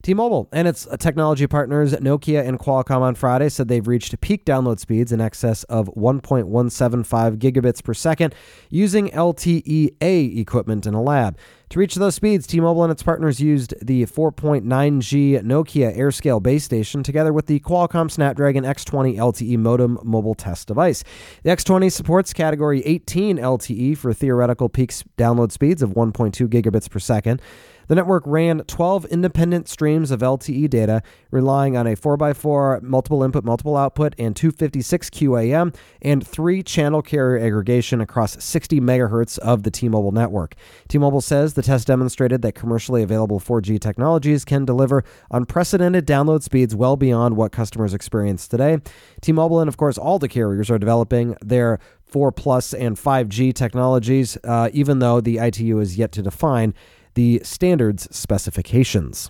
T 0.04 0.14
Mobile 0.14 0.50
and 0.52 0.68
its 0.68 0.86
technology 1.00 1.48
partners, 1.48 1.94
Nokia 1.94 2.46
and 2.46 2.60
Qualcomm, 2.60 3.00
on 3.00 3.16
Friday 3.16 3.48
said 3.48 3.70
they've 3.70 3.88
reached 3.88 4.20
peak 4.20 4.44
download 4.44 4.80
speeds 4.80 5.14
in 5.14 5.22
excess 5.22 5.64
of 5.66 5.88
1.175 5.96 7.38
gigabits 7.38 7.82
per 7.82 7.94
second 7.94 8.36
using 8.70 9.10
LTE-A 9.12 10.26
equipment 10.38 10.86
in 10.86 10.94
a 10.94 11.02
lab. 11.02 11.38
To 11.74 11.80
reach 11.80 11.96
those 11.96 12.14
speeds, 12.14 12.46
T 12.46 12.60
Mobile 12.60 12.84
and 12.84 12.92
its 12.92 13.02
partners 13.02 13.40
used 13.40 13.74
the 13.84 14.06
4.9G 14.06 15.42
Nokia 15.42 15.98
AirScale 15.98 16.40
base 16.40 16.64
station 16.64 17.02
together 17.02 17.34
with 17.34 17.48
the 17.48 17.60
Qualcomm 17.62 18.12
Snapdragon 18.12 18.64
X20 18.64 19.16
LTE 19.16 19.58
modem 19.58 19.98
mobile 20.04 20.36
test 20.36 20.68
device. 20.68 21.04
The 21.42 21.50
X20 21.50 21.92
supports 21.92 22.32
Category 22.32 22.84
18 22.86 23.38
LTE 23.38 23.98
for 23.98 24.14
theoretical 24.14 24.70
peak 24.70 24.92
download 25.18 25.52
speeds 25.52 25.82
of 25.82 25.96
1.2 25.96 26.48
gigabits 26.48 26.88
per 26.88 27.00
second. 27.00 27.42
The 27.88 27.96
network 27.96 28.24
ran 28.26 28.60
12 28.60 29.06
independent 29.06 29.68
streams 29.68 30.12
of 30.12 30.22
LTE 30.22 30.70
data, 30.70 31.02
relying 31.32 31.76
on 31.76 31.88
a 31.88 31.96
4x4 31.96 32.82
multiple 32.82 33.24
input, 33.24 33.44
multiple 33.44 33.76
output, 33.76 34.14
and 34.18 34.36
256 34.36 35.10
QAM, 35.10 35.76
and 36.02 36.26
three 36.26 36.64
channel 36.64 37.02
carrier 37.02 37.46
aggregation 37.46 38.02
across 38.02 38.42
60 38.44 38.80
megahertz 38.80 39.38
of 39.40 39.64
the 39.64 39.72
T 39.72 39.90
Mobile 39.90 40.12
network. 40.12 40.56
T 40.88 40.98
Mobile 40.98 41.22
says 41.22 41.54
the 41.54 41.62
test 41.62 41.88
demonstrated 41.88 42.42
that 42.42 42.54
commercially 42.54 43.04
available 43.04 43.40
4G 43.40 43.80
technologies 43.80 44.46
can 44.46 44.66
deliver 44.66 45.04
unprecedented 45.32 46.08
download 46.08 46.44
speeds 46.44 46.76
well 46.76 46.96
beyond 46.96 47.36
what 47.36 47.52
customers 47.52 47.94
experience 47.94 48.48
today. 48.48 48.78
T 49.22 49.32
Mobile 49.32 49.60
and, 49.60 49.68
of 49.68 49.78
course, 49.78 49.98
all 49.98 50.20
the 50.20 50.30
carriers 50.30 50.70
are 50.70 50.80
developing 50.80 51.36
their 51.42 51.80
4 52.06 52.32
Plus 52.32 52.74
and 52.74 52.96
5G 52.96 53.54
technologies, 53.56 54.38
uh, 54.44 54.70
even 54.72 55.00
though 55.00 55.20
the 55.20 55.40
ITU 55.40 55.80
is 55.80 55.98
yet 55.98 56.12
to 56.12 56.22
define 56.22 56.76
the 57.16 57.42
standards 57.44 58.08
specifications. 58.16 59.30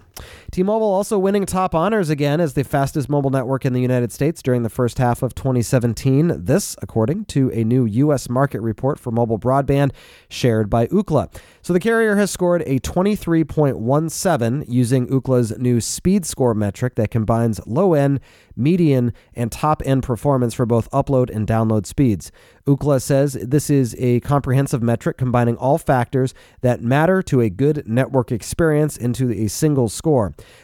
T 0.51 0.62
Mobile 0.62 0.88
also 0.88 1.17
winning 1.17 1.46
top 1.46 1.74
honors 1.74 2.10
again 2.10 2.39
as 2.39 2.53
the 2.53 2.63
fastest 2.63 3.10
mobile 3.10 3.32
network 3.32 3.65
in 3.65 3.74
the 3.74 3.82
United 3.82 4.12
States 4.12 4.41
during 4.43 4.63
the 4.63 4.70
first 4.70 5.00
half 5.00 5.24
of 5.24 5.34
2017. 5.34 6.46
This, 6.46 6.75
according 6.82 7.25
to 7.25 7.51
a 7.51 7.63
new 7.63 7.86
U.S. 7.86 8.29
market 8.29 8.62
report 8.62 9.00
for 9.00 9.12
mobile 9.12 9.39
broadband 9.39 9.91
shared 10.29 10.70
by 10.70 10.88
Ookla. 10.88 11.34
So 11.63 11.74
the 11.74 11.79
carrier 11.79 12.17
has 12.17 12.29
scored 12.29 12.62
a 12.67 12.79
23.17 12.79 14.65
using 14.67 15.08
Ookla's 15.08 15.58
new 15.58 15.82
speed 15.82 16.25
score 16.25 16.53
metric 16.53 16.96
that 16.96 17.10
combines 17.10 17.60
low 17.65 17.93
end, 17.93 18.20
median, 18.55 19.13
and 19.34 19.51
top 19.51 19.82
end 19.86 20.03
performance 20.03 20.53
for 20.53 20.65
both 20.65 20.91
upload 20.91 21.29
and 21.34 21.48
download 21.48 21.86
speeds. 21.86 22.32
Ookla 22.67 23.01
says 23.01 23.34
this 23.34 23.70
is 23.70 23.96
a 23.98 24.20
comprehensive 24.20 24.84
metric 24.84 25.17
combining 25.17 25.58
all 25.58 25.77
factors 25.77 26.34
that 26.62 26.82
matter 26.82 27.22
to 27.24 27.41
a 27.41 27.50
good 27.50 27.88
network 27.88 28.32
experience 28.32 28.96
into 28.96 29.32
a 29.32 29.48
single 29.48 29.89
score. 29.89 30.02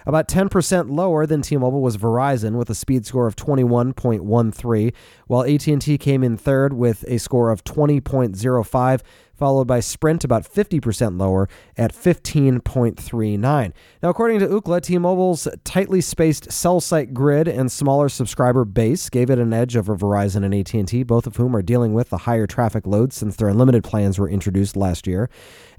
About 0.06 0.28
10% 0.28 0.90
lower 0.90 1.26
than 1.26 1.42
T-Mobile 1.42 1.82
was 1.82 1.98
Verizon 1.98 2.58
with 2.58 2.70
a 2.70 2.76
speed 2.76 3.06
score 3.06 3.26
of 3.26 3.36
21.13, 3.36 4.94
while 5.28 5.44
AT&T 5.44 5.98
came 5.98 6.24
in 6.24 6.38
third 6.38 6.74
with 6.74 7.04
a 7.08 7.18
score 7.18 7.50
of 7.50 7.64
20.05 7.64 9.02
followed 9.40 9.66
by 9.66 9.80
Sprint 9.80 10.26
about 10.26 10.44
50% 10.44 11.20
lower 11.20 11.48
at 11.78 11.94
15.39. 11.94 13.74
Now, 14.04 14.10
according 14.10 14.40
to 14.40 14.48
Ookla, 14.48 14.82
T-Mobile's 14.82 15.48
tightly 15.64 16.02
spaced 16.02 16.52
cell 16.52 16.82
site 16.82 17.14
grid 17.14 17.48
and 17.48 17.72
smaller 17.72 18.10
subscriber 18.10 18.66
base 18.66 19.10
gave 19.10 19.30
it 19.30 19.40
an 19.40 19.54
edge 19.54 19.78
over 19.78 19.96
Verizon 19.96 20.44
and 20.44 20.54
AT&T, 20.54 21.04
both 21.04 21.26
of 21.26 21.38
whom 21.38 21.56
are 21.56 21.62
dealing 21.62 21.94
with 21.94 22.10
the 22.10 22.20
higher 22.20 22.46
traffic 22.46 22.86
loads 22.86 23.16
since 23.16 23.38
their 23.38 23.48
unlimited 23.48 23.84
plans 23.84 24.20
were 24.20 24.30
introduced 24.30 24.76
last 24.76 25.08
year. 25.08 25.30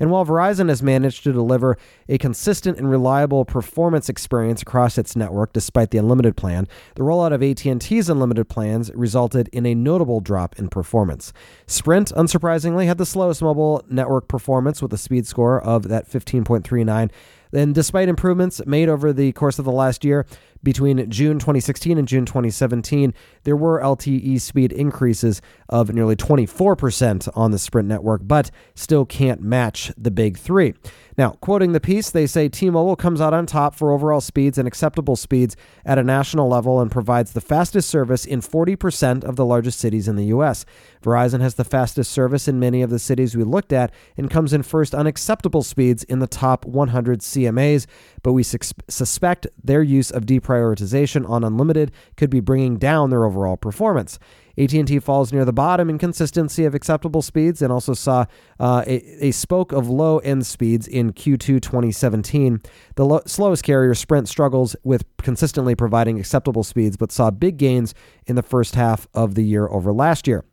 And 0.00 0.10
while 0.10 0.24
Verizon 0.24 0.70
has 0.70 0.82
managed 0.82 1.22
to 1.24 1.32
deliver 1.32 1.76
a 2.08 2.16
consistent 2.16 2.78
and 2.78 2.90
reliable 2.90 3.44
performance 3.44 4.08
experience 4.08 4.62
across 4.62 4.96
its 4.96 5.14
network 5.14 5.52
despite 5.52 5.90
the 5.90 5.98
unlimited 5.98 6.36
plan, 6.36 6.66
the 6.94 7.02
rollout 7.02 7.34
of 7.34 7.42
AT&T's 7.42 8.08
unlimited 8.08 8.48
plans 8.48 8.90
resulted 8.94 9.48
in 9.52 9.66
a 9.66 9.74
notable 9.74 10.20
drop 10.20 10.58
in 10.58 10.68
performance. 10.68 11.34
Sprint, 11.66 12.12
unsurprisingly, 12.16 12.86
had 12.86 12.96
the 12.96 13.04
slowest 13.04 13.42
mobile 13.50 13.84
network 13.88 14.28
performance 14.28 14.80
with 14.80 14.92
a 14.92 14.98
speed 14.98 15.26
score 15.26 15.60
of 15.60 15.88
that 15.88 16.08
15.39. 16.08 17.10
And 17.52 17.74
despite 17.74 18.08
improvements 18.08 18.64
made 18.64 18.88
over 18.88 19.12
the 19.12 19.32
course 19.32 19.58
of 19.58 19.64
the 19.64 19.72
last 19.72 20.04
year, 20.04 20.24
between 20.62 21.10
June 21.10 21.38
2016 21.38 21.98
and 21.98 22.06
June 22.06 22.26
2017, 22.26 23.14
there 23.44 23.56
were 23.56 23.80
LTE 23.80 24.40
speed 24.40 24.72
increases 24.72 25.40
of 25.68 25.92
nearly 25.92 26.16
24% 26.16 27.28
on 27.34 27.50
the 27.50 27.58
Sprint 27.58 27.88
network, 27.88 28.22
but 28.24 28.50
still 28.74 29.04
can't 29.04 29.40
match 29.40 29.92
the 29.96 30.10
big 30.10 30.36
three. 30.36 30.74
Now, 31.20 31.32
quoting 31.42 31.72
the 31.72 31.80
piece, 31.80 32.08
they 32.08 32.26
say 32.26 32.48
T 32.48 32.70
Mobile 32.70 32.96
comes 32.96 33.20
out 33.20 33.34
on 33.34 33.44
top 33.44 33.74
for 33.74 33.92
overall 33.92 34.22
speeds 34.22 34.56
and 34.56 34.66
acceptable 34.66 35.16
speeds 35.16 35.54
at 35.84 35.98
a 35.98 36.02
national 36.02 36.48
level 36.48 36.80
and 36.80 36.90
provides 36.90 37.32
the 37.32 37.42
fastest 37.42 37.90
service 37.90 38.24
in 38.24 38.40
40% 38.40 39.24
of 39.24 39.36
the 39.36 39.44
largest 39.44 39.78
cities 39.78 40.08
in 40.08 40.16
the 40.16 40.24
U.S. 40.26 40.64
Verizon 41.02 41.40
has 41.40 41.56
the 41.56 41.64
fastest 41.64 42.10
service 42.10 42.48
in 42.48 42.58
many 42.58 42.80
of 42.80 42.88
the 42.88 42.98
cities 42.98 43.36
we 43.36 43.44
looked 43.44 43.72
at 43.72 43.92
and 44.16 44.30
comes 44.30 44.54
in 44.54 44.62
first 44.62 44.94
on 44.94 45.06
acceptable 45.06 45.62
speeds 45.62 46.04
in 46.04 46.20
the 46.20 46.26
top 46.26 46.64
100 46.64 47.20
CMAs, 47.20 47.86
but 48.22 48.32
we 48.32 48.42
sus- 48.42 48.72
suspect 48.88 49.46
their 49.62 49.82
use 49.82 50.10
of 50.10 50.24
deprioritization 50.50 51.28
on 51.28 51.44
unlimited 51.44 51.92
could 52.16 52.30
be 52.30 52.40
bringing 52.40 52.76
down 52.76 53.10
their 53.10 53.24
overall 53.24 53.56
performance. 53.56 54.18
AT&T 54.58 54.98
falls 54.98 55.32
near 55.32 55.44
the 55.44 55.52
bottom 55.52 55.88
in 55.88 55.96
consistency 55.96 56.64
of 56.64 56.74
acceptable 56.74 57.22
speeds 57.22 57.62
and 57.62 57.72
also 57.72 57.94
saw 57.94 58.26
uh, 58.58 58.82
a, 58.86 59.26
a, 59.26 59.30
spoke 59.30 59.72
of 59.72 59.88
low 59.88 60.18
end 60.18 60.44
speeds 60.44 60.86
in 60.86 61.12
Q2 61.12 61.62
2017. 61.62 62.60
The 62.96 63.04
lo- 63.06 63.22
slowest 63.26 63.64
carrier, 63.64 63.94
Sprint, 63.94 64.28
struggles 64.28 64.76
with 64.82 65.04
consistently 65.18 65.74
providing 65.74 66.18
acceptable 66.18 66.64
speeds, 66.64 66.96
but 66.96 67.12
saw 67.12 67.30
big 67.30 67.56
gains 67.56 67.94
in 68.26 68.36
the 68.36 68.42
first 68.42 68.74
half 68.74 69.06
of 69.14 69.34
the 69.34 69.44
year 69.44 69.66
over 69.68 69.92
last 69.92 70.26
year. 70.26 70.44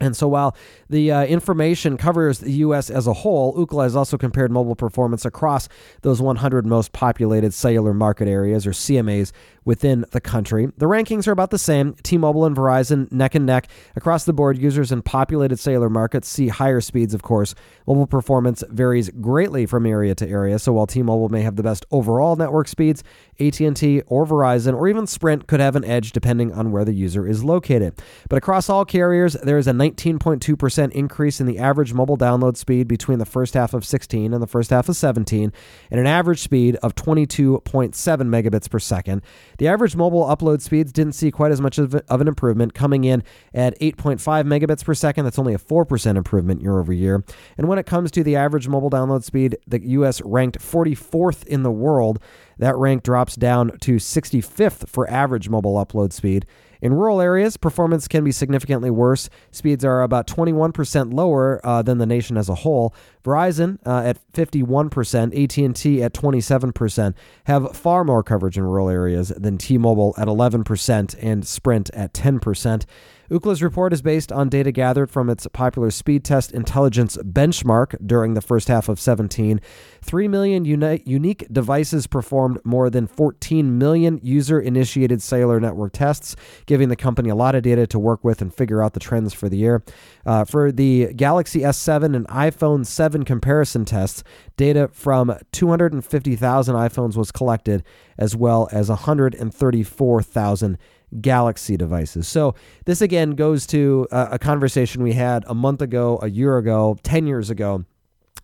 And 0.00 0.16
so 0.16 0.28
while 0.28 0.56
the 0.88 1.12
uh, 1.12 1.24
information 1.24 1.96
covers 1.96 2.38
the 2.38 2.52
U.S. 2.52 2.88
as 2.88 3.06
a 3.06 3.12
whole, 3.12 3.54
Ookla 3.54 3.84
has 3.84 3.94
also 3.94 4.16
compared 4.16 4.50
mobile 4.50 4.74
performance 4.74 5.24
across 5.24 5.68
those 6.02 6.22
100 6.22 6.66
most 6.66 6.92
populated 6.92 7.52
cellular 7.52 7.92
market 7.92 8.26
areas, 8.26 8.66
or 8.66 8.70
CMAs, 8.70 9.32
within 9.64 10.04
the 10.12 10.20
country. 10.20 10.66
The 10.78 10.86
rankings 10.86 11.28
are 11.28 11.32
about 11.32 11.50
the 11.50 11.58
same. 11.58 11.94
T-Mobile 12.02 12.44
and 12.44 12.56
Verizon 12.56 13.12
neck 13.12 13.34
and 13.34 13.44
neck. 13.46 13.68
Across 13.94 14.24
the 14.24 14.32
board, 14.32 14.58
users 14.58 14.90
in 14.90 15.02
populated 15.02 15.58
cellular 15.58 15.90
markets 15.90 16.28
see 16.28 16.48
higher 16.48 16.80
speeds, 16.80 17.14
of 17.14 17.22
course. 17.22 17.54
Mobile 17.86 18.06
performance 18.06 18.64
varies 18.70 19.10
greatly 19.20 19.66
from 19.66 19.86
area 19.86 20.14
to 20.14 20.26
area, 20.26 20.58
so 20.58 20.72
while 20.72 20.86
T-Mobile 20.86 21.28
may 21.28 21.42
have 21.42 21.56
the 21.56 21.62
best 21.62 21.84
overall 21.90 22.36
network 22.36 22.68
speeds, 22.68 23.04
AT&T 23.38 24.02
or 24.06 24.26
Verizon 24.26 24.74
or 24.74 24.88
even 24.88 25.06
Sprint 25.06 25.46
could 25.46 25.60
have 25.60 25.76
an 25.76 25.84
edge 25.84 26.12
depending 26.12 26.52
on 26.52 26.72
where 26.72 26.84
the 26.84 26.92
user 26.92 27.26
is 27.26 27.44
located. 27.44 28.00
But 28.28 28.36
across 28.36 28.68
all 28.68 28.84
carriers, 28.84 29.34
there 29.34 29.58
is 29.58 29.66
a 29.66 29.72
19.2% 29.96 30.92
increase 30.92 31.40
in 31.40 31.46
the 31.46 31.58
average 31.58 31.92
mobile 31.92 32.16
download 32.16 32.56
speed 32.56 32.88
between 32.88 33.18
the 33.18 33.26
first 33.26 33.54
half 33.54 33.74
of 33.74 33.84
16 33.84 34.32
and 34.32 34.42
the 34.42 34.46
first 34.46 34.70
half 34.70 34.88
of 34.88 34.96
17, 34.96 35.52
and 35.90 36.00
an 36.00 36.06
average 36.06 36.40
speed 36.40 36.76
of 36.76 36.94
22.7 36.94 37.60
megabits 37.92 38.70
per 38.70 38.78
second. 38.78 39.22
The 39.58 39.68
average 39.68 39.96
mobile 39.96 40.24
upload 40.24 40.60
speeds 40.60 40.92
didn't 40.92 41.14
see 41.14 41.30
quite 41.30 41.52
as 41.52 41.60
much 41.60 41.78
of, 41.78 41.94
an 42.08 42.28
improvement, 42.28 42.74
coming 42.74 43.04
in 43.04 43.22
at 43.54 43.78
8.5 43.80 44.20
megabits 44.46 44.84
per 44.84 44.94
second. 44.94 45.24
That's 45.24 45.38
only 45.38 45.54
a 45.54 45.58
4% 45.58 46.16
improvement 46.16 46.62
year 46.62 46.78
over 46.78 46.92
year. 46.92 47.24
And 47.56 47.68
when 47.68 47.78
it 47.78 47.86
comes 47.86 48.10
to 48.12 48.24
the 48.24 48.36
average 48.36 48.68
mobile 48.68 48.90
download 48.90 49.24
speed, 49.24 49.56
the 49.66 49.80
US 49.90 50.20
ranked 50.22 50.58
44th 50.58 51.44
in 51.46 51.62
the 51.62 51.70
world. 51.70 52.18
That 52.58 52.76
rank 52.76 53.02
drops 53.02 53.36
down 53.36 53.78
to 53.80 53.96
65th 53.96 54.88
for 54.88 55.08
average 55.10 55.48
mobile 55.48 55.74
upload 55.74 56.12
speed. 56.12 56.46
In 56.82 56.94
rural 56.94 57.20
areas, 57.20 57.56
performance 57.56 58.08
can 58.08 58.24
be 58.24 58.32
significantly 58.32 58.90
worse. 58.90 59.28
Speeds 59.50 59.84
are 59.84 60.02
about 60.02 60.26
21% 60.26 61.12
lower 61.12 61.60
uh, 61.64 61.82
than 61.82 61.98
the 61.98 62.06
nation 62.06 62.36
as 62.36 62.48
a 62.48 62.56
whole. 62.56 62.94
Verizon 63.24 63.78
uh, 63.86 64.02
at 64.04 64.18
51%, 64.32 65.26
AT&T 65.44 66.02
at 66.02 66.12
27% 66.12 67.14
have 67.44 67.76
far 67.76 68.04
more 68.04 68.22
coverage 68.22 68.56
in 68.56 68.64
rural 68.64 68.88
areas 68.88 69.28
than 69.36 69.58
T-Mobile 69.58 70.14
at 70.16 70.28
11% 70.28 71.16
and 71.20 71.46
Sprint 71.46 71.90
at 71.90 72.12
10%. 72.14 72.84
Ookla's 73.30 73.62
report 73.62 73.92
is 73.92 74.02
based 74.02 74.32
on 74.32 74.48
data 74.48 74.72
gathered 74.72 75.08
from 75.08 75.30
its 75.30 75.46
popular 75.52 75.92
speed 75.92 76.24
test 76.24 76.50
intelligence 76.50 77.16
benchmark 77.18 77.94
during 78.04 78.34
the 78.34 78.40
first 78.40 78.66
half 78.66 78.88
of 78.88 78.98
17. 78.98 79.60
3 80.02 80.28
million 80.28 80.64
uni- 80.64 81.02
unique 81.06 81.46
devices 81.52 82.08
performed 82.08 82.58
more 82.64 82.90
than 82.90 83.06
14 83.06 83.78
million 83.78 84.18
user 84.20 84.58
initiated 84.58 85.22
cellular 85.22 85.60
network 85.60 85.92
tests, 85.92 86.34
giving 86.66 86.88
the 86.88 86.96
company 86.96 87.30
a 87.30 87.36
lot 87.36 87.54
of 87.54 87.62
data 87.62 87.86
to 87.86 88.00
work 88.00 88.24
with 88.24 88.42
and 88.42 88.52
figure 88.52 88.82
out 88.82 88.94
the 88.94 89.00
trends 89.00 89.32
for 89.32 89.48
the 89.48 89.58
year. 89.58 89.84
Uh, 90.26 90.44
for 90.44 90.72
the 90.72 91.12
Galaxy 91.14 91.60
S7 91.60 92.16
and 92.16 92.26
iPhone 92.26 92.84
7 92.84 93.24
comparison 93.24 93.84
tests, 93.84 94.24
data 94.56 94.88
from 94.92 95.38
250,000 95.52 96.74
iPhones 96.74 97.16
was 97.16 97.30
collected, 97.30 97.84
as 98.18 98.34
well 98.34 98.68
as 98.72 98.88
134,000 98.88 100.78
Galaxy 101.20 101.76
devices. 101.76 102.28
So, 102.28 102.54
this 102.84 103.00
again 103.00 103.32
goes 103.32 103.66
to 103.68 104.06
a, 104.10 104.28
a 104.32 104.38
conversation 104.38 105.02
we 105.02 105.12
had 105.12 105.44
a 105.46 105.54
month 105.54 105.82
ago, 105.82 106.18
a 106.22 106.28
year 106.28 106.58
ago, 106.58 106.98
10 107.02 107.26
years 107.26 107.50
ago. 107.50 107.84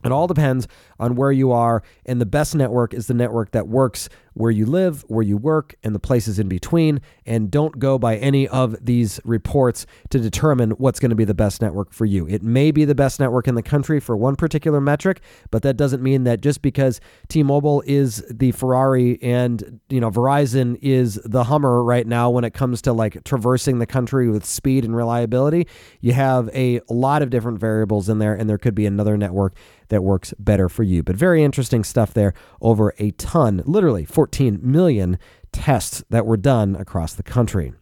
It 0.04 0.12
all 0.12 0.26
depends 0.26 0.68
on 1.00 1.16
where 1.16 1.32
you 1.32 1.52
are, 1.52 1.82
and 2.04 2.20
the 2.20 2.26
best 2.26 2.54
network 2.54 2.94
is 2.94 3.06
the 3.06 3.14
network 3.14 3.52
that 3.52 3.66
works 3.66 4.08
where 4.36 4.50
you 4.50 4.66
live, 4.66 5.02
where 5.08 5.22
you 5.22 5.38
work, 5.38 5.74
and 5.82 5.94
the 5.94 5.98
places 5.98 6.38
in 6.38 6.46
between. 6.46 7.00
And 7.24 7.50
don't 7.50 7.78
go 7.78 7.98
by 7.98 8.16
any 8.16 8.46
of 8.48 8.76
these 8.84 9.18
reports 9.24 9.86
to 10.10 10.18
determine 10.18 10.72
what's 10.72 11.00
going 11.00 11.08
to 11.08 11.16
be 11.16 11.24
the 11.24 11.32
best 11.32 11.62
network 11.62 11.90
for 11.90 12.04
you. 12.04 12.28
It 12.28 12.42
may 12.42 12.70
be 12.70 12.84
the 12.84 12.94
best 12.94 13.18
network 13.18 13.48
in 13.48 13.54
the 13.54 13.62
country 13.62 13.98
for 13.98 14.14
one 14.14 14.36
particular 14.36 14.78
metric, 14.78 15.22
but 15.50 15.62
that 15.62 15.78
doesn't 15.78 16.02
mean 16.02 16.24
that 16.24 16.42
just 16.42 16.60
because 16.60 17.00
T-Mobile 17.28 17.82
is 17.86 18.22
the 18.30 18.52
Ferrari 18.52 19.18
and 19.22 19.80
you 19.88 20.00
know 20.00 20.10
Verizon 20.10 20.78
is 20.82 21.18
the 21.24 21.44
Hummer 21.44 21.82
right 21.82 22.06
now 22.06 22.28
when 22.28 22.44
it 22.44 22.52
comes 22.52 22.82
to 22.82 22.92
like 22.92 23.24
traversing 23.24 23.78
the 23.78 23.86
country 23.86 24.28
with 24.28 24.44
speed 24.44 24.84
and 24.84 24.94
reliability, 24.94 25.66
you 26.02 26.12
have 26.12 26.50
a 26.52 26.82
lot 26.90 27.22
of 27.22 27.30
different 27.30 27.58
variables 27.58 28.10
in 28.10 28.18
there, 28.18 28.34
and 28.34 28.50
there 28.50 28.58
could 28.58 28.74
be 28.74 28.84
another 28.84 29.16
network 29.16 29.56
that 29.88 30.02
works 30.02 30.34
better 30.38 30.68
for 30.68 30.82
you. 30.82 31.02
But 31.02 31.16
very 31.16 31.42
interesting 31.42 31.84
stuff 31.84 32.12
there. 32.12 32.34
Over 32.60 32.92
a 32.98 33.12
ton, 33.12 33.62
literally 33.64 34.04
14 34.04 34.25
million 34.62 35.18
tests 35.52 36.04
that 36.10 36.26
were 36.26 36.36
done 36.36 36.76
across 36.76 37.14
the 37.14 37.22
country. 37.22 37.72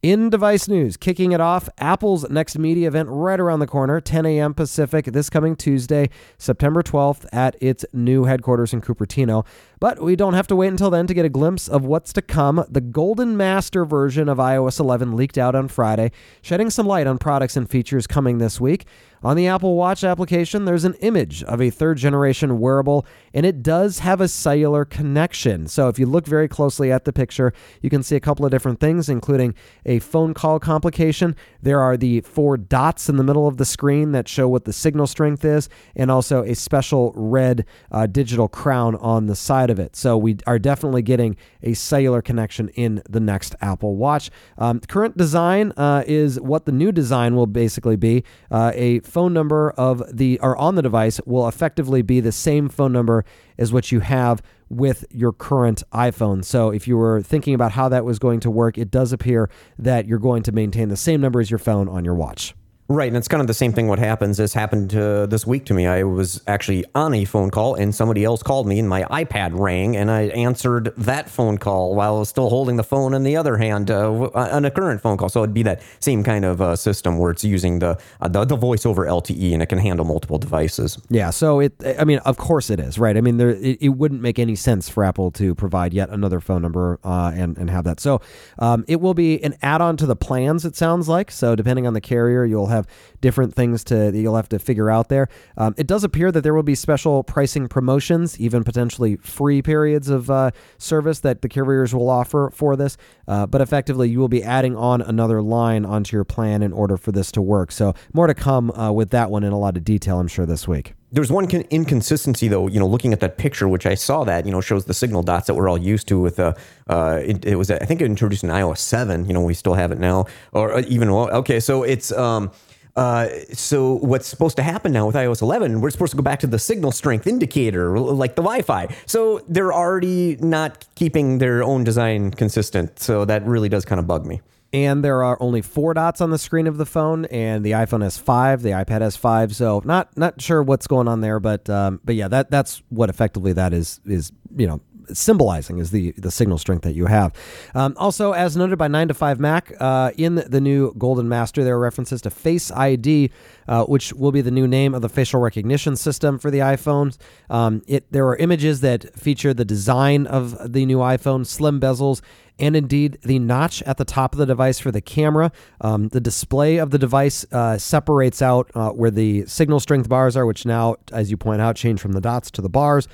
In 0.00 0.30
device 0.30 0.68
news, 0.68 0.96
kicking 0.96 1.32
it 1.32 1.40
off, 1.40 1.68
Apple's 1.78 2.28
next 2.30 2.56
media 2.56 2.86
event 2.86 3.08
right 3.10 3.40
around 3.40 3.58
the 3.58 3.66
corner, 3.66 4.00
10 4.00 4.26
a.m. 4.26 4.54
Pacific, 4.54 5.06
this 5.06 5.28
coming 5.28 5.56
Tuesday, 5.56 6.08
September 6.38 6.84
12th, 6.84 7.26
at 7.32 7.56
its 7.60 7.84
new 7.92 8.22
headquarters 8.22 8.72
in 8.72 8.80
Cupertino. 8.80 9.44
But 9.80 10.02
we 10.02 10.16
don't 10.16 10.34
have 10.34 10.46
to 10.48 10.56
wait 10.56 10.68
until 10.68 10.90
then 10.90 11.06
to 11.06 11.14
get 11.14 11.24
a 11.24 11.28
glimpse 11.28 11.68
of 11.68 11.84
what's 11.84 12.12
to 12.14 12.22
come. 12.22 12.64
The 12.68 12.80
Golden 12.80 13.36
Master 13.36 13.84
version 13.84 14.28
of 14.28 14.38
iOS 14.38 14.80
11 14.80 15.16
leaked 15.16 15.38
out 15.38 15.54
on 15.54 15.68
Friday, 15.68 16.10
shedding 16.42 16.70
some 16.70 16.86
light 16.86 17.06
on 17.06 17.18
products 17.18 17.56
and 17.56 17.68
features 17.68 18.06
coming 18.06 18.38
this 18.38 18.60
week. 18.60 18.86
On 19.22 19.36
the 19.36 19.48
Apple 19.48 19.74
Watch 19.74 20.04
application, 20.04 20.64
there's 20.64 20.84
an 20.84 20.94
image 21.00 21.42
of 21.42 21.60
a 21.60 21.70
third 21.70 21.98
generation 21.98 22.60
wearable, 22.60 23.04
and 23.34 23.44
it 23.44 23.64
does 23.64 23.98
have 23.98 24.20
a 24.20 24.28
cellular 24.28 24.84
connection. 24.84 25.66
So 25.66 25.88
if 25.88 25.98
you 25.98 26.06
look 26.06 26.24
very 26.24 26.46
closely 26.46 26.92
at 26.92 27.04
the 27.04 27.12
picture, 27.12 27.52
you 27.82 27.90
can 27.90 28.04
see 28.04 28.14
a 28.14 28.20
couple 28.20 28.44
of 28.44 28.52
different 28.52 28.78
things, 28.78 29.08
including 29.08 29.56
a 29.84 29.98
phone 29.98 30.34
call 30.34 30.60
complication. 30.60 31.34
There 31.60 31.80
are 31.80 31.96
the 31.96 32.20
four 32.20 32.56
dots 32.56 33.08
in 33.08 33.16
the 33.16 33.24
middle 33.24 33.48
of 33.48 33.56
the 33.56 33.64
screen 33.64 34.12
that 34.12 34.28
show 34.28 34.48
what 34.48 34.66
the 34.66 34.72
signal 34.72 35.08
strength 35.08 35.44
is, 35.44 35.68
and 35.96 36.12
also 36.12 36.44
a 36.44 36.54
special 36.54 37.12
red 37.16 37.64
uh, 37.90 38.06
digital 38.06 38.46
crown 38.46 38.94
on 38.96 39.26
the 39.26 39.34
side 39.34 39.67
of 39.70 39.78
it. 39.78 39.96
So 39.96 40.16
we 40.16 40.38
are 40.46 40.58
definitely 40.58 41.02
getting 41.02 41.36
a 41.62 41.74
cellular 41.74 42.22
connection 42.22 42.68
in 42.70 43.02
the 43.08 43.20
next 43.20 43.54
Apple 43.60 43.96
Watch. 43.96 44.30
Um, 44.56 44.80
current 44.80 45.16
design 45.16 45.72
uh, 45.76 46.04
is 46.06 46.40
what 46.40 46.66
the 46.66 46.72
new 46.72 46.92
design 46.92 47.34
will 47.34 47.46
basically 47.46 47.96
be 47.96 48.24
uh, 48.50 48.72
a 48.74 49.00
phone 49.00 49.32
number 49.32 49.70
of 49.70 50.02
the 50.14 50.38
or 50.40 50.56
on 50.56 50.74
the 50.74 50.82
device 50.82 51.20
will 51.26 51.48
effectively 51.48 52.02
be 52.02 52.20
the 52.20 52.32
same 52.32 52.68
phone 52.68 52.92
number 52.92 53.24
as 53.58 53.72
what 53.72 53.90
you 53.90 54.00
have 54.00 54.42
with 54.68 55.04
your 55.10 55.32
current 55.32 55.82
iPhone. 55.92 56.44
So 56.44 56.70
if 56.70 56.86
you 56.86 56.96
were 56.96 57.22
thinking 57.22 57.54
about 57.54 57.72
how 57.72 57.88
that 57.88 58.04
was 58.04 58.18
going 58.18 58.40
to 58.40 58.50
work, 58.50 58.76
it 58.78 58.90
does 58.90 59.12
appear 59.12 59.50
that 59.78 60.06
you're 60.06 60.18
going 60.18 60.42
to 60.44 60.52
maintain 60.52 60.88
the 60.88 60.96
same 60.96 61.20
number 61.20 61.40
as 61.40 61.50
your 61.50 61.58
phone 61.58 61.88
on 61.88 62.04
your 62.04 62.14
watch. 62.14 62.54
Right, 62.90 63.08
and 63.08 63.18
it's 63.18 63.28
kind 63.28 63.42
of 63.42 63.46
the 63.46 63.52
same 63.52 63.74
thing. 63.74 63.86
What 63.86 63.98
happens? 63.98 64.38
This 64.38 64.54
happened 64.54 64.96
uh, 64.96 65.26
this 65.26 65.46
week 65.46 65.66
to 65.66 65.74
me. 65.74 65.86
I 65.86 66.04
was 66.04 66.40
actually 66.46 66.86
on 66.94 67.12
a 67.12 67.26
phone 67.26 67.50
call, 67.50 67.74
and 67.74 67.94
somebody 67.94 68.24
else 68.24 68.42
called 68.42 68.66
me, 68.66 68.78
and 68.78 68.88
my 68.88 69.02
iPad 69.10 69.50
rang, 69.52 69.94
and 69.94 70.10
I 70.10 70.28
answered 70.28 70.94
that 70.96 71.28
phone 71.28 71.58
call 71.58 71.94
while 71.94 72.16
I 72.16 72.18
was 72.20 72.30
still 72.30 72.48
holding 72.48 72.76
the 72.76 72.82
phone 72.82 73.12
in 73.12 73.24
the 73.24 73.36
other 73.36 73.58
hand 73.58 73.90
uh, 73.90 74.30
on 74.32 74.64
a 74.64 74.70
current 74.70 75.02
phone 75.02 75.18
call. 75.18 75.28
So 75.28 75.42
it'd 75.42 75.52
be 75.52 75.64
that 75.64 75.82
same 76.00 76.24
kind 76.24 76.46
of 76.46 76.62
uh, 76.62 76.76
system 76.76 77.18
where 77.18 77.30
it's 77.30 77.44
using 77.44 77.80
the, 77.80 77.98
uh, 78.22 78.28
the 78.28 78.46
the 78.46 78.56
voice 78.56 78.86
over 78.86 79.04
LTE, 79.04 79.52
and 79.52 79.62
it 79.62 79.66
can 79.66 79.78
handle 79.78 80.06
multiple 80.06 80.38
devices. 80.38 80.98
Yeah. 81.10 81.28
So 81.28 81.60
it, 81.60 81.74
I 81.98 82.04
mean, 82.04 82.20
of 82.20 82.38
course 82.38 82.70
it 82.70 82.80
is, 82.80 82.98
right? 82.98 83.18
I 83.18 83.20
mean, 83.20 83.36
there 83.36 83.50
it, 83.50 83.82
it 83.82 83.90
wouldn't 83.90 84.22
make 84.22 84.38
any 84.38 84.54
sense 84.54 84.88
for 84.88 85.04
Apple 85.04 85.30
to 85.32 85.54
provide 85.54 85.92
yet 85.92 86.08
another 86.08 86.40
phone 86.40 86.62
number 86.62 87.00
uh, 87.04 87.32
and 87.34 87.58
and 87.58 87.68
have 87.68 87.84
that. 87.84 88.00
So 88.00 88.22
um, 88.58 88.86
it 88.88 89.02
will 89.02 89.12
be 89.12 89.44
an 89.44 89.56
add-on 89.60 89.98
to 89.98 90.06
the 90.06 90.16
plans. 90.16 90.64
It 90.64 90.74
sounds 90.74 91.06
like. 91.06 91.30
So 91.30 91.54
depending 91.54 91.86
on 91.86 91.92
the 91.92 92.00
carrier, 92.00 92.46
you'll 92.46 92.68
have 92.68 92.77
different 93.20 93.54
things 93.54 93.84
to 93.84 94.10
that 94.10 94.18
you'll 94.18 94.36
have 94.36 94.48
to 94.50 94.58
figure 94.58 94.90
out 94.90 95.08
there. 95.08 95.28
Um, 95.56 95.74
it 95.76 95.86
does 95.86 96.04
appear 96.04 96.30
that 96.32 96.42
there 96.42 96.54
will 96.54 96.62
be 96.62 96.74
special 96.74 97.22
pricing 97.24 97.68
promotions, 97.68 98.38
even 98.40 98.64
potentially 98.64 99.16
free 99.16 99.62
periods 99.62 100.08
of 100.08 100.30
uh, 100.30 100.50
service 100.78 101.20
that 101.20 101.42
the 101.42 101.48
carriers 101.48 101.94
will 101.94 102.10
offer 102.10 102.50
for 102.54 102.76
this. 102.76 102.96
Uh, 103.26 103.46
but 103.46 103.60
effectively, 103.60 104.08
you 104.08 104.18
will 104.18 104.28
be 104.28 104.42
adding 104.42 104.76
on 104.76 105.02
another 105.02 105.42
line 105.42 105.84
onto 105.84 106.16
your 106.16 106.24
plan 106.24 106.62
in 106.62 106.72
order 106.72 106.96
for 106.96 107.12
this 107.12 107.32
to 107.32 107.42
work. 107.42 107.72
So 107.72 107.94
more 108.12 108.26
to 108.26 108.34
come 108.34 108.70
uh, 108.72 108.92
with 108.92 109.10
that 109.10 109.30
one 109.30 109.44
in 109.44 109.52
a 109.52 109.58
lot 109.58 109.76
of 109.76 109.84
detail, 109.84 110.18
I'm 110.18 110.28
sure, 110.28 110.46
this 110.46 110.66
week. 110.66 110.94
There's 111.10 111.32
one 111.32 111.46
con- 111.46 111.64
inconsistency 111.70 112.48
though, 112.48 112.66
you 112.66 112.78
know, 112.78 112.86
looking 112.86 113.14
at 113.14 113.20
that 113.20 113.38
picture, 113.38 113.66
which 113.66 113.86
I 113.86 113.94
saw 113.94 114.24
that, 114.24 114.44
you 114.44 114.52
know, 114.52 114.60
shows 114.60 114.84
the 114.84 114.92
signal 114.92 115.22
dots 115.22 115.46
that 115.46 115.54
we're 115.54 115.68
all 115.68 115.78
used 115.78 116.06
to 116.08 116.20
with, 116.20 116.38
uh, 116.38 116.52
uh 116.88 117.20
it, 117.24 117.46
it 117.46 117.56
was, 117.56 117.70
I 117.70 117.78
think 117.78 118.02
it 118.02 118.04
introduced 118.04 118.44
in 118.44 118.50
iOS 118.50 118.78
7, 118.78 119.24
you 119.24 119.32
know, 119.32 119.40
we 119.40 119.54
still 119.54 119.74
have 119.74 119.90
it 119.90 119.98
now, 119.98 120.26
or 120.52 120.74
uh, 120.74 120.82
even, 120.86 121.08
okay, 121.08 121.60
so 121.60 121.82
it's, 121.82 122.12
um, 122.12 122.50
uh, 122.98 123.28
so 123.52 123.94
what's 123.98 124.26
supposed 124.26 124.56
to 124.56 124.62
happen 124.64 124.90
now 124.90 125.06
with 125.06 125.14
iOS 125.14 125.40
11? 125.40 125.80
We're 125.80 125.90
supposed 125.90 126.10
to 126.10 126.16
go 126.16 126.22
back 126.22 126.40
to 126.40 126.48
the 126.48 126.58
signal 126.58 126.90
strength 126.90 127.28
indicator, 127.28 127.96
like 127.96 128.34
the 128.34 128.42
Wi-Fi. 128.42 128.88
So 129.06 129.40
they're 129.46 129.72
already 129.72 130.36
not 130.40 130.84
keeping 130.96 131.38
their 131.38 131.62
own 131.62 131.84
design 131.84 132.32
consistent. 132.32 132.98
So 132.98 133.24
that 133.24 133.46
really 133.46 133.68
does 133.68 133.84
kind 133.84 134.00
of 134.00 134.08
bug 134.08 134.26
me. 134.26 134.40
And 134.72 135.04
there 135.04 135.22
are 135.22 135.40
only 135.40 135.62
four 135.62 135.94
dots 135.94 136.20
on 136.20 136.30
the 136.30 136.38
screen 136.38 136.66
of 136.66 136.76
the 136.76 136.84
phone, 136.84 137.24
and 137.26 137.64
the 137.64 137.70
iPhone 137.70 138.02
has 138.02 138.18
five, 138.18 138.62
the 138.62 138.70
iPad 138.70 139.00
has 139.00 139.16
five. 139.16 139.54
So 139.54 139.80
not 139.84 140.14
not 140.16 140.42
sure 140.42 140.62
what's 140.62 140.88
going 140.88 141.06
on 141.06 141.20
there, 141.20 141.38
but 141.38 141.70
um, 141.70 142.00
but 142.04 142.16
yeah, 142.16 142.28
that 142.28 142.50
that's 142.50 142.82
what 142.88 143.08
effectively 143.08 143.54
that 143.54 143.72
is 143.72 144.00
is 144.04 144.30
you 144.56 144.66
know 144.66 144.80
symbolizing 145.12 145.78
is 145.78 145.90
the 145.90 146.12
the 146.12 146.30
signal 146.30 146.58
strength 146.58 146.82
that 146.82 146.94
you 146.94 147.06
have. 147.06 147.32
Um, 147.74 147.94
also, 147.96 148.32
as 148.32 148.56
noted 148.56 148.78
by 148.78 148.88
9 148.88 149.08
to 149.08 149.14
5 149.14 149.40
Mac, 149.40 149.72
uh, 149.80 150.12
in 150.16 150.36
the 150.36 150.60
new 150.60 150.94
Golden 150.98 151.28
Master, 151.28 151.64
there 151.64 151.76
are 151.76 151.80
references 151.80 152.22
to 152.22 152.30
Face 152.30 152.70
ID, 152.70 153.30
uh, 153.66 153.84
which 153.84 154.12
will 154.12 154.32
be 154.32 154.40
the 154.40 154.50
new 154.50 154.66
name 154.66 154.94
of 154.94 155.02
the 155.02 155.08
facial 155.08 155.40
recognition 155.40 155.96
system 155.96 156.38
for 156.38 156.50
the 156.50 156.58
iPhones. 156.58 157.18
Um, 157.50 157.82
it 157.86 158.10
there 158.10 158.26
are 158.28 158.36
images 158.36 158.80
that 158.80 159.14
feature 159.18 159.54
the 159.54 159.64
design 159.64 160.26
of 160.26 160.72
the 160.72 160.86
new 160.86 160.98
iPhone, 160.98 161.46
slim 161.46 161.80
bezels, 161.80 162.20
and 162.58 162.74
indeed 162.74 163.18
the 163.22 163.38
notch 163.38 163.82
at 163.82 163.96
the 163.96 164.04
top 164.04 164.32
of 164.32 164.38
the 164.38 164.46
device 164.46 164.78
for 164.78 164.90
the 164.90 165.00
camera. 165.00 165.52
Um, 165.80 166.08
the 166.08 166.20
display 166.20 166.78
of 166.78 166.90
the 166.90 166.98
device 166.98 167.46
uh, 167.52 167.78
separates 167.78 168.42
out 168.42 168.70
uh, 168.74 168.90
where 168.90 169.10
the 169.10 169.46
signal 169.46 169.80
strength 169.80 170.08
bars 170.08 170.36
are, 170.36 170.44
which 170.44 170.66
now, 170.66 170.96
as 171.12 171.30
you 171.30 171.36
point 171.36 171.60
out, 171.60 171.76
change 171.76 172.00
from 172.00 172.12
the 172.12 172.20
dots 172.20 172.50
to 172.52 172.62
the 172.62 172.68
bars 172.68 173.08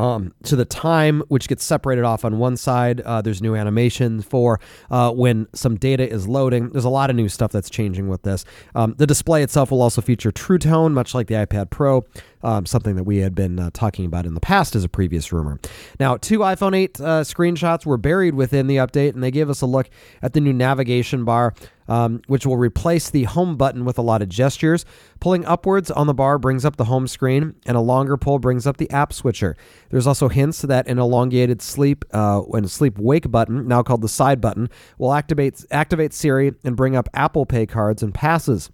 um, 0.00 0.32
to 0.44 0.56
the 0.56 0.64
time, 0.64 1.22
which 1.28 1.46
gets 1.46 1.62
separated 1.62 2.04
off 2.04 2.24
on 2.24 2.38
one 2.38 2.56
side. 2.56 3.02
Uh, 3.02 3.20
there's 3.20 3.42
new 3.42 3.54
animation 3.54 4.22
for 4.22 4.58
uh, 4.90 5.12
when 5.12 5.46
some 5.52 5.76
data 5.76 6.08
is 6.08 6.26
loading. 6.26 6.70
There's 6.70 6.86
a 6.86 6.90
lot 6.90 7.10
of 7.10 7.16
new 7.16 7.28
stuff 7.28 7.52
that's 7.52 7.68
changing 7.68 8.08
with 8.08 8.22
this. 8.22 8.46
Um, 8.74 8.94
the 8.96 9.06
display 9.06 9.42
itself 9.42 9.70
will 9.70 9.82
also 9.82 10.00
feature 10.00 10.32
True 10.32 10.58
Tone, 10.58 10.94
much 10.94 11.14
like 11.14 11.26
the 11.26 11.34
iPad 11.34 11.68
Pro, 11.68 12.06
um, 12.42 12.64
something 12.64 12.96
that 12.96 13.04
we 13.04 13.18
had 13.18 13.34
been 13.34 13.60
uh, 13.60 13.70
talking 13.74 14.06
about 14.06 14.24
in 14.24 14.32
the 14.32 14.40
past 14.40 14.74
as 14.74 14.84
a 14.84 14.88
previous 14.88 15.32
rumor. 15.32 15.60
Now, 15.98 16.16
two 16.16 16.38
iPhone 16.38 16.74
8 16.74 17.00
uh, 17.00 17.04
screenshots 17.20 17.84
were 17.84 17.98
buried 17.98 18.34
within 18.34 18.68
the 18.68 18.76
update, 18.76 19.12
and 19.12 19.22
they 19.22 19.30
gave 19.30 19.50
us 19.50 19.60
a 19.60 19.66
look 19.66 19.90
at 20.22 20.32
the 20.32 20.40
new 20.40 20.54
navigation 20.54 21.26
bar 21.26 21.52
um, 21.90 22.22
which 22.28 22.46
will 22.46 22.56
replace 22.56 23.10
the 23.10 23.24
home 23.24 23.56
button 23.56 23.84
with 23.84 23.98
a 23.98 24.02
lot 24.02 24.22
of 24.22 24.28
gestures. 24.28 24.86
Pulling 25.18 25.44
upwards 25.44 25.90
on 25.90 26.06
the 26.06 26.14
bar 26.14 26.38
brings 26.38 26.64
up 26.64 26.76
the 26.76 26.84
home 26.84 27.06
screen, 27.06 27.56
and 27.66 27.76
a 27.76 27.80
longer 27.80 28.16
pull 28.16 28.38
brings 28.38 28.66
up 28.66 28.78
the 28.78 28.90
app 28.90 29.12
switcher. 29.12 29.56
There's 29.90 30.06
also 30.06 30.28
hints 30.28 30.62
that 30.62 30.86
an 30.86 30.98
elongated 30.98 31.60
sleep 31.60 32.04
uh, 32.14 32.42
and 32.52 32.70
sleep 32.70 32.96
wake 32.96 33.30
button, 33.30 33.66
now 33.66 33.82
called 33.82 34.02
the 34.02 34.08
side 34.08 34.40
button, 34.40 34.70
will 34.98 35.12
activate 35.12 35.64
activate 35.72 36.14
Siri 36.14 36.54
and 36.64 36.76
bring 36.76 36.94
up 36.94 37.08
Apple 37.12 37.44
Pay 37.44 37.66
cards 37.66 38.02
and 38.02 38.14
passes. 38.14 38.70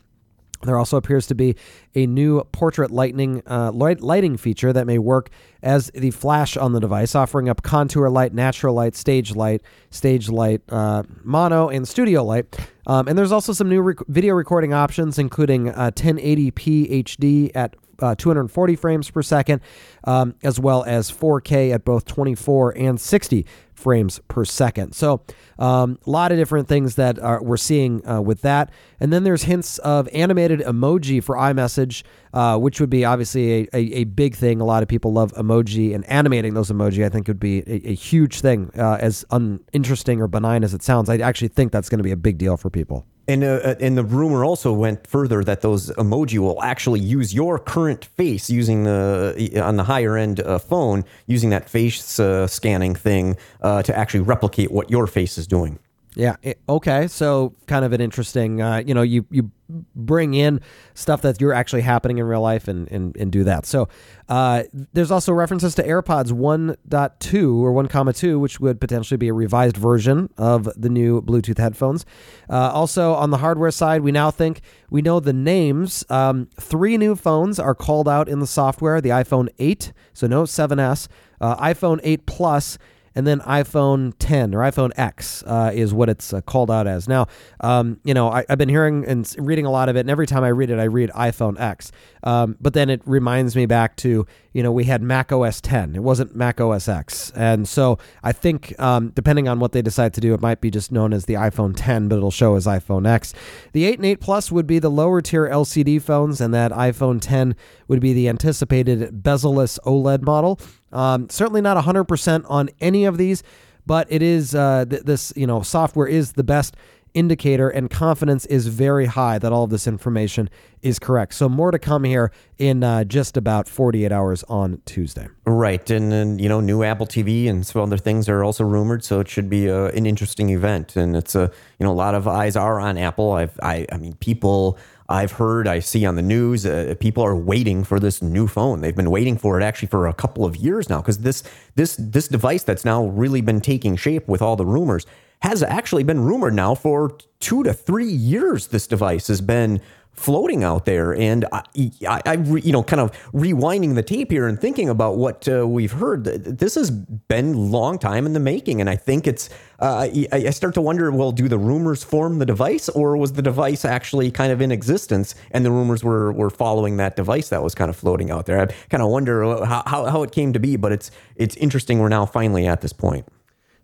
There 0.63 0.79
also 0.79 0.97
appears 0.97 1.27
to 1.29 1.35
be 1.35 1.57
a 1.95 2.07
new 2.07 2.43
portrait 2.53 2.91
lightning 2.91 3.43
uh, 3.47 3.73
light, 3.73 4.01
lighting 4.01 4.37
feature 4.37 4.73
that 4.73 4.87
may 4.87 4.99
work 4.99 5.31
as 5.63 5.91
the 5.95 6.11
flash 6.11 6.57
on 6.57 6.73
the 6.73 6.81
device, 6.81 7.15
offering 7.15 7.49
up 7.49 7.63
contour 7.63 8.09
light, 8.09 8.33
natural 8.33 8.75
light, 8.75 8.95
stage 8.95 9.35
light, 9.35 9.63
stage 9.91 10.29
light, 10.29 10.63
uh, 10.69 11.03
mono, 11.25 11.69
and 11.69 11.87
studio 11.87 12.25
light. 12.25 12.57
Um, 12.87 13.09
and 13.09 13.19
there's 13.19 13.33
also 13.33 13.53
some 13.53 13.69
new 13.69 13.81
rec- 13.81 14.07
video 14.07 14.35
recording 14.35 14.73
options, 14.73 15.19
including 15.19 15.71
uh, 15.71 15.91
1080p 15.95 17.05
HD 17.05 17.51
at 17.55 17.75
uh, 18.01 18.15
240 18.15 18.77
frames 18.77 19.11
per 19.11 19.23
second, 19.23 19.61
um, 20.05 20.35
as 20.43 20.59
well 20.59 20.85
as 20.85 21.11
4K 21.11 21.73
at 21.73 21.85
both 21.85 22.05
24 22.05 22.77
and 22.77 23.01
60 23.01 23.47
frames 23.75 24.21
per 24.29 24.45
second. 24.45 24.95
So, 24.95 25.23
um, 25.59 25.99
a 26.07 26.11
lot 26.11 26.33
of 26.33 26.39
different 26.39 26.69
things 26.69 26.97
that 26.97 27.19
are, 27.19 27.43
we're 27.43 27.57
seeing 27.57 28.07
uh, 28.07 28.21
with 28.21 28.43
that. 28.43 28.71
And 29.01 29.13
then 29.13 29.25
there's 29.25 29.45
hints 29.45 29.79
of 29.79 30.09
animated 30.13 30.61
emoji 30.61 31.23
for 31.23 31.37
iMessage, 31.37 32.03
uh, 32.33 32.59
which 32.59 32.81
would 32.81 32.91
be 32.91 33.05
obviously 33.05 33.63
a, 33.63 33.69
a, 33.73 33.79
a, 33.79 34.05
big 34.05 34.35
thing. 34.35 34.61
A 34.61 34.65
lot 34.65 34.83
of 34.83 34.89
people 34.89 35.13
love 35.13 35.33
emoji, 35.35 35.95
and 35.95 36.09
animating 36.09 36.55
those 36.55 36.71
emoji, 36.71 37.05
I 37.05 37.09
think, 37.09 37.29
would 37.29 37.41
be 37.41 37.59
a, 37.67 37.91
a 37.91 37.95
huge 37.95 38.41
thing. 38.41 38.71
Uh, 38.77 38.97
as 39.01 39.25
uninteresting 39.31 40.21
or 40.21 40.29
benign 40.29 40.65
as 40.65 40.75
it 40.75 40.83
sounds, 40.83 41.09
I 41.09 41.19
actually 41.19 41.49
think 41.49 41.73
that's 41.73 41.89
going 41.89 41.99
to 41.99 42.05
be 42.05 42.13
a 42.13 42.17
big 42.17 42.39
deal 42.39 42.57
for 42.57 42.71
people. 42.71 43.07
And 43.29 43.43
uh, 43.43 43.61
uh, 43.65 43.75
and 43.81 43.99
the 43.99 44.05
rumor 44.05 44.45
also 44.45 44.73
went 44.73 45.07
further 45.07 45.43
that 45.43 45.61
those 45.61 45.91
emoji 45.91 46.39
will 46.39 46.63
actually 46.63 47.01
use 47.01 47.35
your 47.35 47.59
current 47.59 48.05
face 48.05 48.49
using 48.49 48.85
the 48.85 49.61
on 49.63 49.77
the 49.77 49.85
higher 49.85 50.17
end 50.17 50.41
uh, 50.41 50.59
phone 50.59 51.05
using 51.27 51.51
that 51.51 51.69
face 51.69 52.21
uh, 52.21 52.47
scanning 52.47 52.95
thing 52.95 53.37
uh, 53.63 53.83
to 53.83 53.97
actually 53.97 54.21
replicate 54.21 54.71
what 54.71 54.91
your 54.91 55.09
face 55.09 55.39
is 55.39 55.47
doing. 55.47 55.79
Yeah. 56.17 56.37
It, 56.43 56.61
okay. 56.67 57.09
So 57.09 57.55
kind 57.67 57.85
of 57.85 57.93
an 57.93 58.01
interesting, 58.01 58.63
uh, 58.63 58.79
you 58.79 58.95
know, 58.95 59.03
you, 59.03 59.27
you 59.31 59.51
bring 59.95 60.33
in 60.33 60.63
stuff 60.95 61.21
that 61.21 61.43
you're 61.43 61.53
actually 61.53 61.83
happening 61.83 62.17
in 62.17 62.25
real 62.25 62.41
life 62.41 62.69
and, 62.69 62.91
and, 62.91 63.15
and 63.19 63.31
do 63.31 63.45
that. 63.45 63.67
So 63.67 63.89
uh, 64.31 64.63
there's 64.73 65.11
also 65.11 65.35
references 65.35 65.75
to 65.75 65.87
AirPods 65.87 66.33
1.2 66.33 67.59
or 67.59 67.73
1.2, 67.73 68.41
which 68.41 68.61
would 68.61 68.81
potentially 68.81 69.19
be 69.19 69.29
a 69.29 69.35
revised 69.35 69.77
version 69.77 70.31
of 70.39 70.71
the 70.75 70.89
new 70.89 71.21
Bluetooth 71.21 71.59
headphones. 71.59 72.07
Uh, 72.49 72.71
also 72.73 73.13
on 73.13 73.29
the 73.29 73.39
hardware 73.39 73.71
side, 73.71 74.01
we 74.01 74.11
now 74.11 74.31
think 74.31 74.63
we 74.89 75.03
know 75.03 75.21
the 75.21 75.35
names. 75.35 76.03
Um, 76.09 76.49
three 76.59 76.97
new 76.97 77.15
phones 77.15 77.59
are 77.59 77.75
called 77.75 78.09
out 78.09 78.27
in 78.27 78.39
the 78.39 78.47
software: 78.47 79.03
the 79.03 79.11
iPhone 79.11 79.49
8, 79.59 79.93
so 80.15 80.27
no 80.27 80.45
7s, 80.45 81.09
uh, 81.43 81.57
iPhone 81.57 82.01
8 82.03 82.25
Plus 82.25 82.79
and 83.17 83.27
then 83.27 83.41
iPhone 83.41 84.13
10 84.19 84.55
or 84.55 84.59
iPhone 84.59 84.93
X 84.97 85.43
uh, 85.47 85.73
is 85.75 85.93
what 85.95 86.11
it's 86.11 86.33
uh, 86.33 86.43
called 86.43 86.71
out 86.71 86.87
as. 86.87 87.09
Now, 87.09 87.27
um, 87.61 87.99
you 88.05 88.13
know, 88.13 88.31
I, 88.31 88.45
have 88.49 88.59
been 88.59 88.69
hearing 88.69 89.05
and 89.07 89.35
reading 89.39 89.65
a 89.65 89.71
lot 89.71 89.89
of 89.89 89.97
it, 89.97 90.01
and 90.01 90.11
every 90.11 90.27
time 90.27 90.45
I 90.45 90.49
read 90.49 90.71
it, 90.71 90.79
I 90.79 90.85
read 90.85 91.11
iPhone 91.11 91.59
X. 91.59 91.91
Um, 92.23 92.57
but 92.61 92.75
then 92.75 92.91
it 92.91 93.01
reminds 93.07 93.57
me 93.57 93.65
back 93.65 93.97
to, 93.97 94.27
you 94.57 94.63
know, 94.63 94.73
we 94.73 94.85
had 94.85 95.03
Mac 95.03 95.33
OS 95.33 95.61
10. 95.61 95.97
It 95.97 96.03
wasn't 96.03 96.35
Mac 96.35 96.63
OS 96.63 96.89
X. 96.89 97.31
And 97.37 97.69
so 97.69 97.99
I 98.23 98.33
think, 98.33 98.75
um, 98.81 99.11
depending 99.11 99.49
on 99.49 99.61
what 99.61 99.73
they 99.73 99.83
decide 99.83 100.15
to 100.15 100.21
do, 100.23 100.33
it 100.33 100.41
might 100.41 100.63
be 100.63 100.71
just 100.71 100.91
known 100.91 101.13
as 101.13 101.27
the 101.27 101.35
iPhone 101.35 101.75
10, 101.77 102.09
but 102.09 102.17
it'll 102.17 102.31
show 102.31 102.55
as 102.57 102.65
iPhone 102.65 103.07
X. 103.07 103.35
The 103.73 103.85
8 103.85 103.99
and 103.99 104.07
8 104.07 104.19
Plus 104.19 104.51
would 104.51 104.67
be 104.67 104.79
the 104.79 104.91
lower 104.91 105.21
tier 105.21 105.47
LCD 105.47 106.01
phones, 106.01 106.41
and 106.41 106.55
that 106.55 106.73
iPhone 106.73 107.21
10 107.21 107.55
would 107.87 108.01
be 108.01 108.15
the 108.15 108.31
anticipated 108.31 109.23
bezel-less 109.23 109.79
OLED 109.85 110.23
model. 110.23 110.59
Um, 110.91 111.29
certainly 111.29 111.61
not 111.61 111.77
100% 111.85 112.47
on 112.49 112.71
any 112.81 113.05
of 113.05 113.19
these, 113.19 113.43
but 113.85 114.07
it 114.11 114.23
is 114.23 114.55
uh, 114.55 114.87
th- 114.89 115.03
this 115.03 115.35
you 115.37 115.47
know 115.47 115.63
software 115.63 116.07
is 116.07 116.33
the 116.33 116.43
best 116.43 116.77
indicator 117.17 117.69
and 117.71 117.91
confidence 117.91 118.45
is 118.47 118.67
very 118.67 119.07
high 119.07 119.39
that 119.39 119.51
all 119.51 119.65
of 119.65 119.71
this 119.71 119.87
information 119.87 120.51
is 120.83 120.99
correct. 120.99 121.35
So 121.35 121.49
more 121.49 121.71
to 121.71 121.79
come 121.79 122.05
here 122.05 122.31
in 122.59 122.85
uh, 122.85 123.05
just 123.05 123.37
about 123.37 123.67
48 123.67 124.13
hours 124.13 124.45
on 124.45 124.83
Tuesday. 124.85 125.27
Right, 125.47 125.91
and 125.91 126.41
you 126.41 126.49
know 126.49 126.61
new 126.61 126.83
Apple 126.83 127.07
TV 127.07 127.49
and 127.49 127.67
some 127.67 127.83
other 127.83 127.97
things 127.97 128.29
are 128.29 128.45
also 128.45 128.65
rumored, 128.65 129.03
so 129.03 129.19
it 129.21 129.29
should 129.29 129.49
be 129.49 129.71
uh, 129.71 129.87
an 129.89 130.07
interesting 130.07 130.51
event. 130.51 130.95
And 130.95 131.17
it's 131.17 131.35
a 131.35 131.51
you 131.79 131.87
know 131.87 131.93
a 131.93 131.95
lot 131.95 132.15
of 132.15 132.29
eyes 132.29 132.55
are 132.55 132.79
on 132.79 132.99
Apple. 132.99 133.33
I've 133.33 133.59
I 133.63 133.87
I 133.91 133.97
mean 133.97 134.15
people 134.17 134.79
I've 135.09 135.33
heard, 135.33 135.69
I 135.69 135.79
see 135.79 136.05
on 136.05 136.17
the 136.17 136.23
news, 136.23 136.67
uh, 136.67 136.95
people 136.99 137.23
are 137.23 137.37
waiting 137.37 137.85
for 137.85 138.01
this 138.01 138.21
new 138.21 138.49
phone. 138.49 138.81
They've 138.81 138.97
been 138.97 139.11
waiting 139.11 139.39
for 139.39 139.61
it 139.61 139.63
actually 139.63 139.89
for 139.89 140.07
a 140.07 140.15
couple 140.15 140.45
of 140.45 140.57
years 140.57 140.89
now 140.89 141.01
because 141.01 141.19
this 141.19 141.45
this 141.77 141.97
this 141.97 142.29
device 142.29 142.65
that's 142.65 142.85
now 142.85 143.07
really 143.07 143.41
been 143.41 143.61
taking 143.61 143.97
shape 143.97 144.27
with 144.27 144.43
all 144.43 144.57
the 144.57 144.67
rumors 144.67 145.07
has 145.41 145.63
actually 145.63 146.03
been 146.03 146.21
rumored 146.21 146.55
now 146.55 146.75
for 146.75 147.17
two 147.41 147.63
to 147.63 147.73
three 147.73 148.11
years. 148.11 148.69
This 148.69 148.87
device 148.87 149.29
has 149.29 149.41
been 149.41 149.81
floating 150.17 150.65
out 150.65 150.87
there. 150.87 151.15
And 151.15 151.45
I, 151.53 151.63
I, 152.09 152.23
I, 152.27 152.33
you 152.35 152.73
know, 152.73 152.83
kind 152.83 153.01
of 153.01 153.13
rewinding 153.33 153.95
the 153.95 154.03
tape 154.03 154.31
here 154.31 154.49
and 154.49 154.59
thinking 154.59 154.89
about 154.89 155.17
what 155.17 155.47
uh, 155.49 155.67
we've 155.67 155.93
heard. 155.93 156.25
This 156.25 156.75
has 156.75 156.91
been 156.91 157.55
a 157.55 157.59
long 157.59 157.99
time 157.99 158.27
in 158.27 158.33
the 158.33 158.41
making, 158.41 158.81
and 158.81 158.91
I 158.91 158.97
think 158.97 159.27
it's. 159.27 159.49
Uh, 159.79 160.09
I 160.33 160.51
start 160.51 160.75
to 160.75 160.81
wonder: 160.81 161.11
Well, 161.11 161.33
do 161.33 161.49
the 161.49 161.59
rumors 161.59 162.03
form 162.03 162.39
the 162.39 162.47
device, 162.47 162.89
or 162.89 163.17
was 163.17 163.35
the 163.35 163.43
device 163.43 163.85
actually 163.85 164.31
kind 164.31 164.51
of 164.51 164.63
in 164.63 164.73
existence, 164.73 165.35
and 165.51 165.65
the 165.65 165.71
rumors 165.71 166.03
were 166.03 166.33
were 166.33 166.51
following 166.51 166.97
that 166.97 167.15
device 167.15 167.51
that 167.51 167.63
was 167.63 167.75
kind 167.75 167.91
of 167.91 167.97
floating 167.97 168.31
out 168.31 168.47
there? 168.47 168.61
I 168.61 168.67
kind 168.89 169.03
of 169.03 169.11
wonder 169.11 169.65
how, 169.65 169.83
how, 169.87 170.05
how 170.07 170.23
it 170.23 170.33
came 170.33 170.53
to 170.55 170.59
be, 170.59 170.77
but 170.77 170.93
it's 170.93 171.11
it's 171.37 171.57
interesting. 171.57 171.99
We're 171.99 172.09
now 172.09 172.25
finally 172.25 172.67
at 172.67 172.81
this 172.81 172.93
point. 172.95 173.27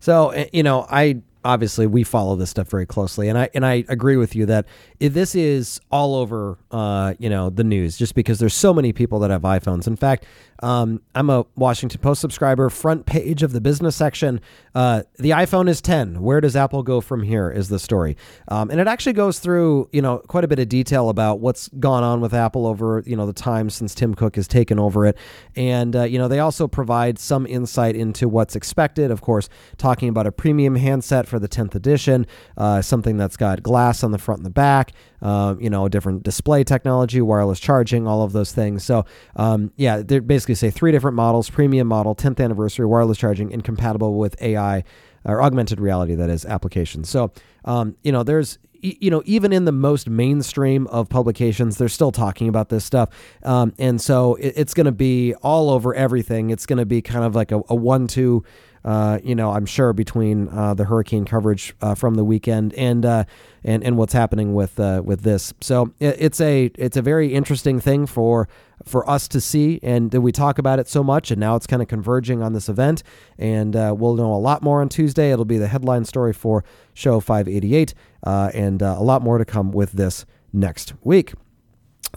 So 0.00 0.30
eh, 0.30 0.46
you 0.52 0.62
know, 0.62 0.86
I 0.90 1.20
obviously 1.44 1.86
we 1.86 2.04
follow 2.04 2.36
this 2.36 2.50
stuff 2.50 2.68
very 2.68 2.86
closely, 2.86 3.28
and 3.28 3.38
I 3.38 3.48
and 3.54 3.64
I 3.64 3.84
agree 3.88 4.16
with 4.16 4.34
you 4.34 4.46
that 4.46 4.66
this 4.98 5.34
is 5.34 5.80
all 5.90 6.14
over, 6.14 6.58
uh, 6.70 7.14
you 7.18 7.28
know, 7.28 7.50
the 7.50 7.64
news 7.64 7.96
just 7.96 8.14
because 8.14 8.38
there's 8.38 8.54
so 8.54 8.72
many 8.72 8.92
people 8.92 9.18
that 9.20 9.30
have 9.30 9.42
iPhones. 9.42 9.86
In 9.86 9.96
fact, 9.96 10.24
um, 10.62 11.02
I'm 11.14 11.28
a 11.28 11.44
Washington 11.56 12.00
Post 12.00 12.20
subscriber. 12.20 12.70
Front 12.70 13.06
page 13.06 13.42
of 13.42 13.52
the 13.52 13.60
business 13.60 13.96
section. 13.96 14.40
Uh, 14.74 15.02
the 15.18 15.30
iPhone 15.30 15.68
is 15.68 15.80
10. 15.80 16.22
Where 16.22 16.40
does 16.40 16.54
Apple 16.54 16.82
go 16.82 17.00
from 17.00 17.22
here? 17.22 17.50
Is 17.50 17.68
the 17.68 17.78
story, 17.78 18.16
um, 18.48 18.70
and 18.70 18.80
it 18.80 18.86
actually 18.86 19.14
goes 19.14 19.38
through 19.38 19.88
you 19.92 20.00
know 20.00 20.18
quite 20.18 20.44
a 20.44 20.48
bit 20.48 20.58
of 20.58 20.68
detail 20.68 21.08
about 21.08 21.40
what's 21.40 21.68
gone 21.68 22.04
on 22.04 22.20
with 22.20 22.32
Apple 22.32 22.66
over 22.66 23.02
you 23.04 23.16
know 23.16 23.26
the 23.26 23.32
time 23.32 23.70
since 23.70 23.94
Tim 23.94 24.14
Cook 24.14 24.36
has 24.36 24.46
taken 24.46 24.78
over 24.78 25.04
it, 25.04 25.16
and 25.56 25.96
uh, 25.96 26.04
you 26.04 26.18
know 26.18 26.28
they 26.28 26.38
also 26.38 26.68
provide 26.68 27.18
some 27.18 27.46
insight 27.46 27.96
into 27.96 28.28
what's 28.28 28.54
expected. 28.54 29.10
Of 29.10 29.20
course, 29.20 29.48
talking 29.78 30.08
about 30.08 30.26
a 30.26 30.32
premium 30.32 30.76
handset 30.76 31.26
for 31.32 31.38
the 31.38 31.48
10th 31.48 31.74
edition, 31.74 32.26
uh, 32.58 32.82
something 32.82 33.16
that's 33.16 33.36
got 33.36 33.62
glass 33.62 34.04
on 34.04 34.12
the 34.12 34.18
front 34.18 34.40
and 34.40 34.46
the 34.46 34.50
back. 34.50 34.92
Uh, 35.22 35.54
you 35.58 35.70
know, 35.70 35.86
a 35.86 35.90
different 35.90 36.22
display 36.22 36.62
technology, 36.62 37.20
wireless 37.20 37.58
charging, 37.58 38.06
all 38.06 38.22
of 38.22 38.32
those 38.32 38.52
things. 38.52 38.84
So, 38.84 39.04
um, 39.36 39.72
yeah, 39.76 40.02
they 40.02 40.18
basically 40.18 40.56
say 40.56 40.70
three 40.70 40.92
different 40.92 41.16
models: 41.16 41.48
premium 41.48 41.88
model, 41.88 42.14
10th 42.14 42.42
anniversary, 42.42 42.86
wireless 42.86 43.18
charging, 43.18 43.50
incompatible 43.50 44.14
with 44.14 44.40
AI 44.42 44.84
or 45.24 45.42
augmented 45.42 45.80
reality, 45.80 46.14
that 46.16 46.28
is, 46.28 46.44
applications. 46.44 47.08
So, 47.08 47.32
um, 47.64 47.96
you 48.02 48.12
know, 48.12 48.22
there's 48.22 48.58
you 48.82 49.10
know, 49.10 49.22
even 49.26 49.52
in 49.52 49.64
the 49.64 49.72
most 49.72 50.10
mainstream 50.10 50.88
of 50.88 51.08
publications, 51.08 51.78
they're 51.78 51.88
still 51.88 52.10
talking 52.10 52.48
about 52.48 52.68
this 52.68 52.84
stuff. 52.84 53.10
Um, 53.44 53.72
and 53.78 54.00
so 54.00 54.34
it, 54.34 54.54
it's 54.56 54.74
going 54.74 54.86
to 54.86 54.92
be 54.92 55.34
all 55.36 55.70
over 55.70 55.94
everything. 55.94 56.50
It's 56.50 56.66
going 56.66 56.78
to 56.80 56.86
be 56.86 57.00
kind 57.00 57.24
of 57.24 57.36
like 57.36 57.52
a, 57.52 57.62
a 57.68 57.76
one 57.76 58.08
two 58.08 58.44
uh, 58.84 59.18
you 59.22 59.34
know, 59.34 59.52
I'm 59.52 59.66
sure 59.66 59.92
between 59.92 60.48
uh, 60.48 60.74
the 60.74 60.84
hurricane 60.84 61.24
coverage 61.24 61.74
uh, 61.80 61.94
from 61.94 62.14
the 62.14 62.24
weekend 62.24 62.74
and 62.74 63.06
uh, 63.06 63.24
and 63.62 63.84
and 63.84 63.96
what's 63.96 64.12
happening 64.12 64.54
with 64.54 64.78
uh, 64.80 65.02
with 65.04 65.22
this. 65.22 65.54
So 65.60 65.92
it, 66.00 66.16
it's 66.18 66.40
a 66.40 66.70
it's 66.74 66.96
a 66.96 67.02
very 67.02 67.32
interesting 67.32 67.78
thing 67.78 68.06
for 68.06 68.48
for 68.84 69.08
us 69.08 69.28
to 69.28 69.40
see, 69.40 69.78
and 69.82 70.12
we 70.12 70.32
talk 70.32 70.58
about 70.58 70.80
it 70.80 70.88
so 70.88 71.04
much, 71.04 71.30
and 71.30 71.38
now 71.38 71.54
it's 71.54 71.68
kind 71.68 71.80
of 71.80 71.86
converging 71.86 72.42
on 72.42 72.52
this 72.52 72.68
event, 72.68 73.04
and 73.38 73.74
we'll 73.74 74.16
know 74.16 74.34
a 74.34 74.42
lot 74.42 74.62
more 74.62 74.80
on 74.80 74.88
Tuesday. 74.88 75.30
It'll 75.30 75.44
be 75.44 75.58
the 75.58 75.68
headline 75.68 76.04
story 76.04 76.32
for 76.32 76.64
show 76.92 77.20
588, 77.20 77.94
and 78.24 78.82
a 78.82 79.00
lot 79.00 79.22
more 79.22 79.38
to 79.38 79.44
come 79.44 79.70
with 79.70 79.92
this 79.92 80.26
next 80.52 80.94
week. 81.02 81.34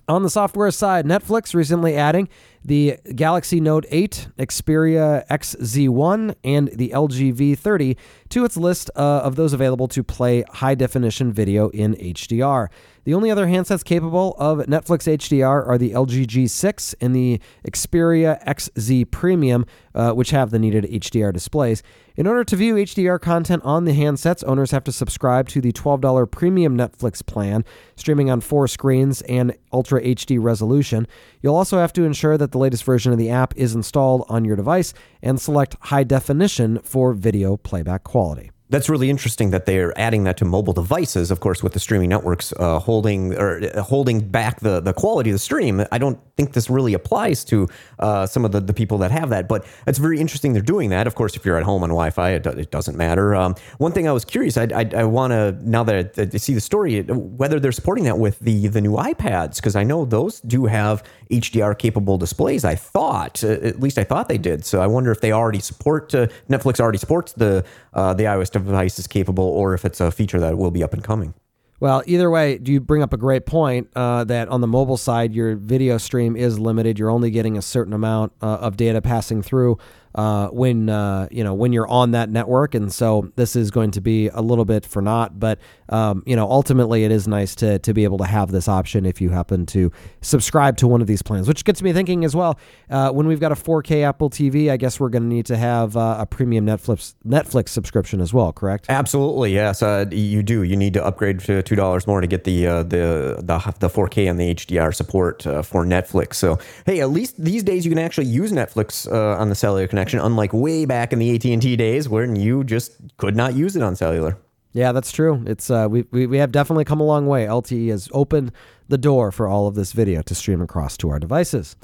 On 0.08 0.22
the 0.22 0.30
software 0.30 0.70
side, 0.70 1.04
Netflix 1.06 1.56
recently 1.56 1.96
adding 1.96 2.30
the 2.64 2.98
Galaxy 3.16 3.60
Note 3.60 3.88
8, 3.90 4.28
Xperia 4.38 5.26
XZ1, 5.30 6.36
and 6.44 6.68
the 6.68 6.90
LG 6.90 7.34
V30 7.34 7.98
to 8.30 8.46
its 8.46 8.56
list 8.56 8.92
uh, 8.96 9.00
of 9.00 9.36
those 9.36 9.52
available 9.52 9.88
to 9.88 10.04
play 10.04 10.44
high 10.54 10.76
definition 10.76 11.34
video 11.34 11.70
in 11.70 11.96
HDR. 11.96 12.68
The 13.06 13.14
only 13.14 13.30
other 13.30 13.46
handsets 13.46 13.86
capable 13.86 14.36
of 14.40 14.58
Netflix 14.66 15.08
HDR 15.08 15.68
are 15.68 15.78
the 15.78 15.92
LG 15.92 16.26
G6 16.26 16.96
and 17.00 17.16
the 17.16 17.40
Xperia 17.64 18.44
XZ 18.46 19.12
Premium, 19.12 19.68
uh, 19.94 20.14
which 20.14 20.32
have 20.32 20.50
the 20.50 20.58
needed 20.58 20.86
HDR 20.86 21.32
displays. 21.32 21.84
In 22.16 22.26
order 22.26 22.44
to 22.44 22.56
view 22.56 22.74
HDR 22.76 23.22
content 23.22 23.62
on 23.64 23.86
the 23.86 23.92
handsets, 23.92 24.44
owners 24.48 24.72
have 24.72 24.84
to 24.86 24.92
subscribe 24.92 25.48
to 25.50 25.62
the 25.62 25.72
$12 25.72 26.32
premium 26.32 26.76
Netflix 26.76 27.24
plan, 27.24 27.64
streaming 27.96 28.32
on 28.32 28.42
four 28.42 28.68
screens 28.68 29.22
and 29.24 29.56
Ultra 29.72 30.02
HD 30.02 30.42
resolution. 30.42 31.06
You'll 31.44 31.56
also 31.56 31.78
have 31.78 31.94
to 31.94 32.06
ensure 32.06 32.40
that 32.40 32.54
the 32.54 32.58
latest 32.58 32.84
version 32.86 33.12
of 33.12 33.20
the 33.20 33.30
app 33.30 33.56
is 33.56 33.76
installed 33.76 34.26
on 34.30 34.46
your 34.46 34.56
device 34.56 34.96
and 35.22 35.40
select 35.40 35.76
high 35.80 36.04
definition 36.04 36.80
for 36.80 37.14
video 37.14 37.56
playback 37.56 38.04
quality 38.04 38.50
that's 38.70 38.90
really 38.90 39.12
interesting 39.12 39.52
that 39.52 39.68
they're 39.68 39.98
adding 39.98 40.24
that 40.24 40.38
to 40.38 40.46
mobile 40.46 40.74
devices. 40.74 41.30
Of 41.30 41.40
course, 41.40 41.62
with 41.62 41.74
the 41.74 41.80
streaming 41.80 42.10
networks 42.10 42.52
uh, 42.54 42.80
holding 42.80 43.34
or 43.36 43.62
uh, 43.64 43.84
holding 43.84 44.28
back 44.28 44.60
the 44.60 44.80
the 44.80 44.94
quality 44.94 45.30
of 45.30 45.36
the 45.36 45.40
stream. 45.40 45.86
I 45.92 45.98
don't 46.00 46.20
think 46.36 46.54
this 46.54 46.70
really 46.70 46.94
applies 46.94 47.46
to 47.46 47.68
uh, 48.00 48.26
some 48.26 48.44
of 48.44 48.52
the, 48.52 48.60
the 48.60 48.74
people 48.74 48.98
that 49.00 49.12
have 49.12 49.30
that, 49.30 49.48
but 49.48 49.66
it's 49.86 50.00
very 50.00 50.20
interesting 50.20 50.54
they're 50.54 50.62
doing 50.62 50.90
that. 50.90 51.06
Of 51.06 51.16
course, 51.16 51.36
if 51.36 51.46
you're 51.46 51.58
at 51.58 51.64
home 51.64 51.84
on 51.84 51.90
Wi-Fi, 51.90 52.32
it, 52.32 52.46
it 52.48 52.72
doesn't 52.72 52.98
matter. 52.98 53.36
Um, 53.36 53.56
one 53.78 53.92
thing 53.92 54.08
I 54.08 54.12
was 54.12 54.26
curious, 54.26 54.58
I, 54.58 54.68
I, 54.76 54.90
I 54.98 55.04
want 55.04 55.32
to 55.32 55.52
now 55.62 55.84
that 55.84 56.18
I, 56.18 56.38
see 56.38 56.54
the 56.54 56.62
story, 56.62 57.02
whether 57.04 57.60
they're 57.60 57.72
supporting 57.72 58.06
that 58.06 58.18
with 58.18 58.40
the 58.40 58.68
the 58.68 58.82
new 58.82 58.94
iPads 58.94 59.58
because 59.58 59.76
I 59.76 59.84
know 59.84 60.06
those 60.06 60.42
do 60.42 60.66
have 60.66 61.04
HDR 61.32 61.78
capable 61.78 62.18
displays. 62.18 62.66
I 62.66 62.76
thought, 62.76 63.44
uh, 63.44 63.50
at 63.50 63.80
least 63.80 64.00
I 64.00 64.04
thought 64.04 64.28
they 64.28 64.38
did. 64.40 64.66
So 64.66 64.82
I 64.82 64.88
wonder 64.88 65.12
if 65.12 65.22
they 65.22 65.32
already 65.32 65.60
support 65.60 66.16
uh, 66.16 66.28
Netflix 66.50 66.80
already 66.80 66.98
supports 66.98 67.34
the 67.34 67.64
uh, 67.94 68.14
the 68.14 68.24
iOS 68.24 68.55
device 68.64 68.98
is 69.00 69.08
capable, 69.08 69.44
or 69.44 69.74
if 69.74 69.84
it's 69.84 70.00
a 70.00 70.12
feature 70.12 70.40
that 70.40 70.58
will 70.58 70.72
be 70.72 70.84
up 70.84 70.94
and 70.94 71.04
coming. 71.04 71.34
Well, 71.80 72.04
either 72.06 72.32
way, 72.32 72.58
do 72.58 72.72
you 72.72 72.80
bring 72.80 73.04
up 73.04 73.12
a 73.12 73.18
great 73.18 73.46
point 73.46 73.90
uh, 73.96 74.24
that 74.26 74.48
on 74.48 74.62
the 74.62 74.68
mobile 74.68 74.96
side, 74.96 75.34
your 75.34 75.56
video 75.56 75.98
stream 75.98 76.38
is 76.38 76.58
limited. 76.58 76.98
You're 76.98 77.10
only 77.10 77.32
getting 77.32 77.58
a 77.58 77.62
certain 77.62 77.94
amount 77.94 78.32
uh, 78.42 78.46
of 78.46 78.78
data 78.78 79.02
passing 79.02 79.42
through 79.42 79.78
uh, 80.16 80.48
when 80.48 80.90
uh, 80.90 81.28
you 81.30 81.44
know 81.44 81.54
when 81.54 81.74
you're 81.74 81.88
on 81.88 82.12
that 82.12 82.30
network, 82.30 82.74
and 82.74 82.92
so 82.92 83.30
this 83.36 83.56
is 83.56 83.70
going 83.70 83.92
to 83.92 84.02
be 84.02 84.30
a 84.30 84.42
little 84.42 84.64
bit 84.64 84.86
for 84.86 85.02
naught. 85.02 85.40
But 85.40 85.60
um, 85.90 86.24
you 86.26 86.36
know, 86.36 86.50
ultimately, 86.50 87.04
it 87.04 87.12
is 87.12 87.28
nice 87.28 87.54
to 87.56 87.80
to 87.80 87.94
be 87.94 88.06
able 88.06 88.18
to 88.20 88.26
have 88.26 88.52
this 88.52 88.68
option 88.68 89.06
if 89.06 89.20
you 89.20 89.30
happen 89.30 89.66
to 89.68 89.92
subscribe 90.22 90.78
to 90.78 90.88
one 90.88 91.02
of 91.02 91.08
these 91.08 91.22
plans. 91.22 91.48
Which 91.48 91.66
gets 91.66 91.82
me 91.82 91.92
thinking 91.92 92.24
as 92.24 92.34
well. 92.36 92.58
Uh, 92.90 93.12
when 93.12 93.28
we've 93.28 93.42
got 93.42 93.52
a 93.52 93.56
4K 93.56 94.04
Apple 94.04 94.30
TV, 94.30 94.72
I 94.72 94.78
guess 94.78 95.00
we're 95.00 95.10
going 95.10 95.24
to 95.24 95.30
need 95.30 95.46
to 95.48 95.58
have 95.58 95.98
uh, 95.98 96.18
a 96.20 96.26
premium 96.26 96.66
Netflix 96.66 97.16
Netflix 97.26 97.70
subscription 97.70 98.22
as 98.22 98.34
well. 98.34 98.54
Correct? 98.54 98.86
Absolutely, 98.88 99.54
yes. 99.54 99.84
Uh, 99.84 100.06
you 100.12 100.44
do. 100.44 100.64
You 100.64 100.78
need 100.78 100.94
to 100.94 101.06
upgrade 101.06 101.42
to 101.42 101.62
two 101.62 101.76
dollars 101.76 102.08
more 102.08 102.22
to 102.22 102.28
get 102.28 102.46
the 102.46 102.68
uh, 102.68 102.84
the 102.84 103.44
the 103.44 103.76
the 103.80 103.90
4K 103.90 104.30
and 104.30 104.40
the 104.40 104.56
HDR 104.56 104.96
support 104.96 105.44
for 105.44 105.86
Netflix. 105.86 106.36
So 106.36 106.58
hey, 106.86 107.02
at 107.02 107.10
least 107.10 107.44
these 107.44 107.64
days 107.64 107.86
you 107.86 107.92
can 107.92 108.00
actually 108.00 108.28
use 108.28 108.54
Netflix 108.54 109.12
on 109.12 109.50
the 109.50 109.56
cellular 109.56 109.88
connection, 109.88 110.05
unlike 110.14 110.54
way 110.54 110.86
back 110.86 111.12
in 111.14 111.20
the 111.20 111.34
AT 111.36 111.46
and 111.46 111.62
T 111.62 111.76
days 111.76 112.08
when 112.08 112.36
you 112.36 112.64
just 112.64 112.94
could 113.18 113.36
not 113.36 113.56
use 113.56 113.76
it 113.76 113.82
on 113.82 113.96
cellular. 113.96 114.38
Yeah, 114.74 114.92
that's 114.92 115.12
true. 115.12 115.42
It's 115.48 115.70
uh, 115.70 115.88
we, 115.90 116.06
we 116.12 116.28
we 116.28 116.38
have 116.38 116.52
definitely 116.52 116.84
come 116.84 117.00
a 117.00 117.06
long 117.06 117.28
way. 117.28 117.46
LTE 117.46 117.90
has 117.90 118.10
opened 118.12 118.52
the 118.90 118.98
door 118.98 119.32
for 119.32 119.48
all 119.48 119.68
of 119.68 119.76
this 119.76 119.94
video 119.94 120.22
to 120.24 120.36
stream 120.36 120.62
across 120.62 120.98
to 120.98 121.10
our 121.10 121.20
devices. 121.20 121.78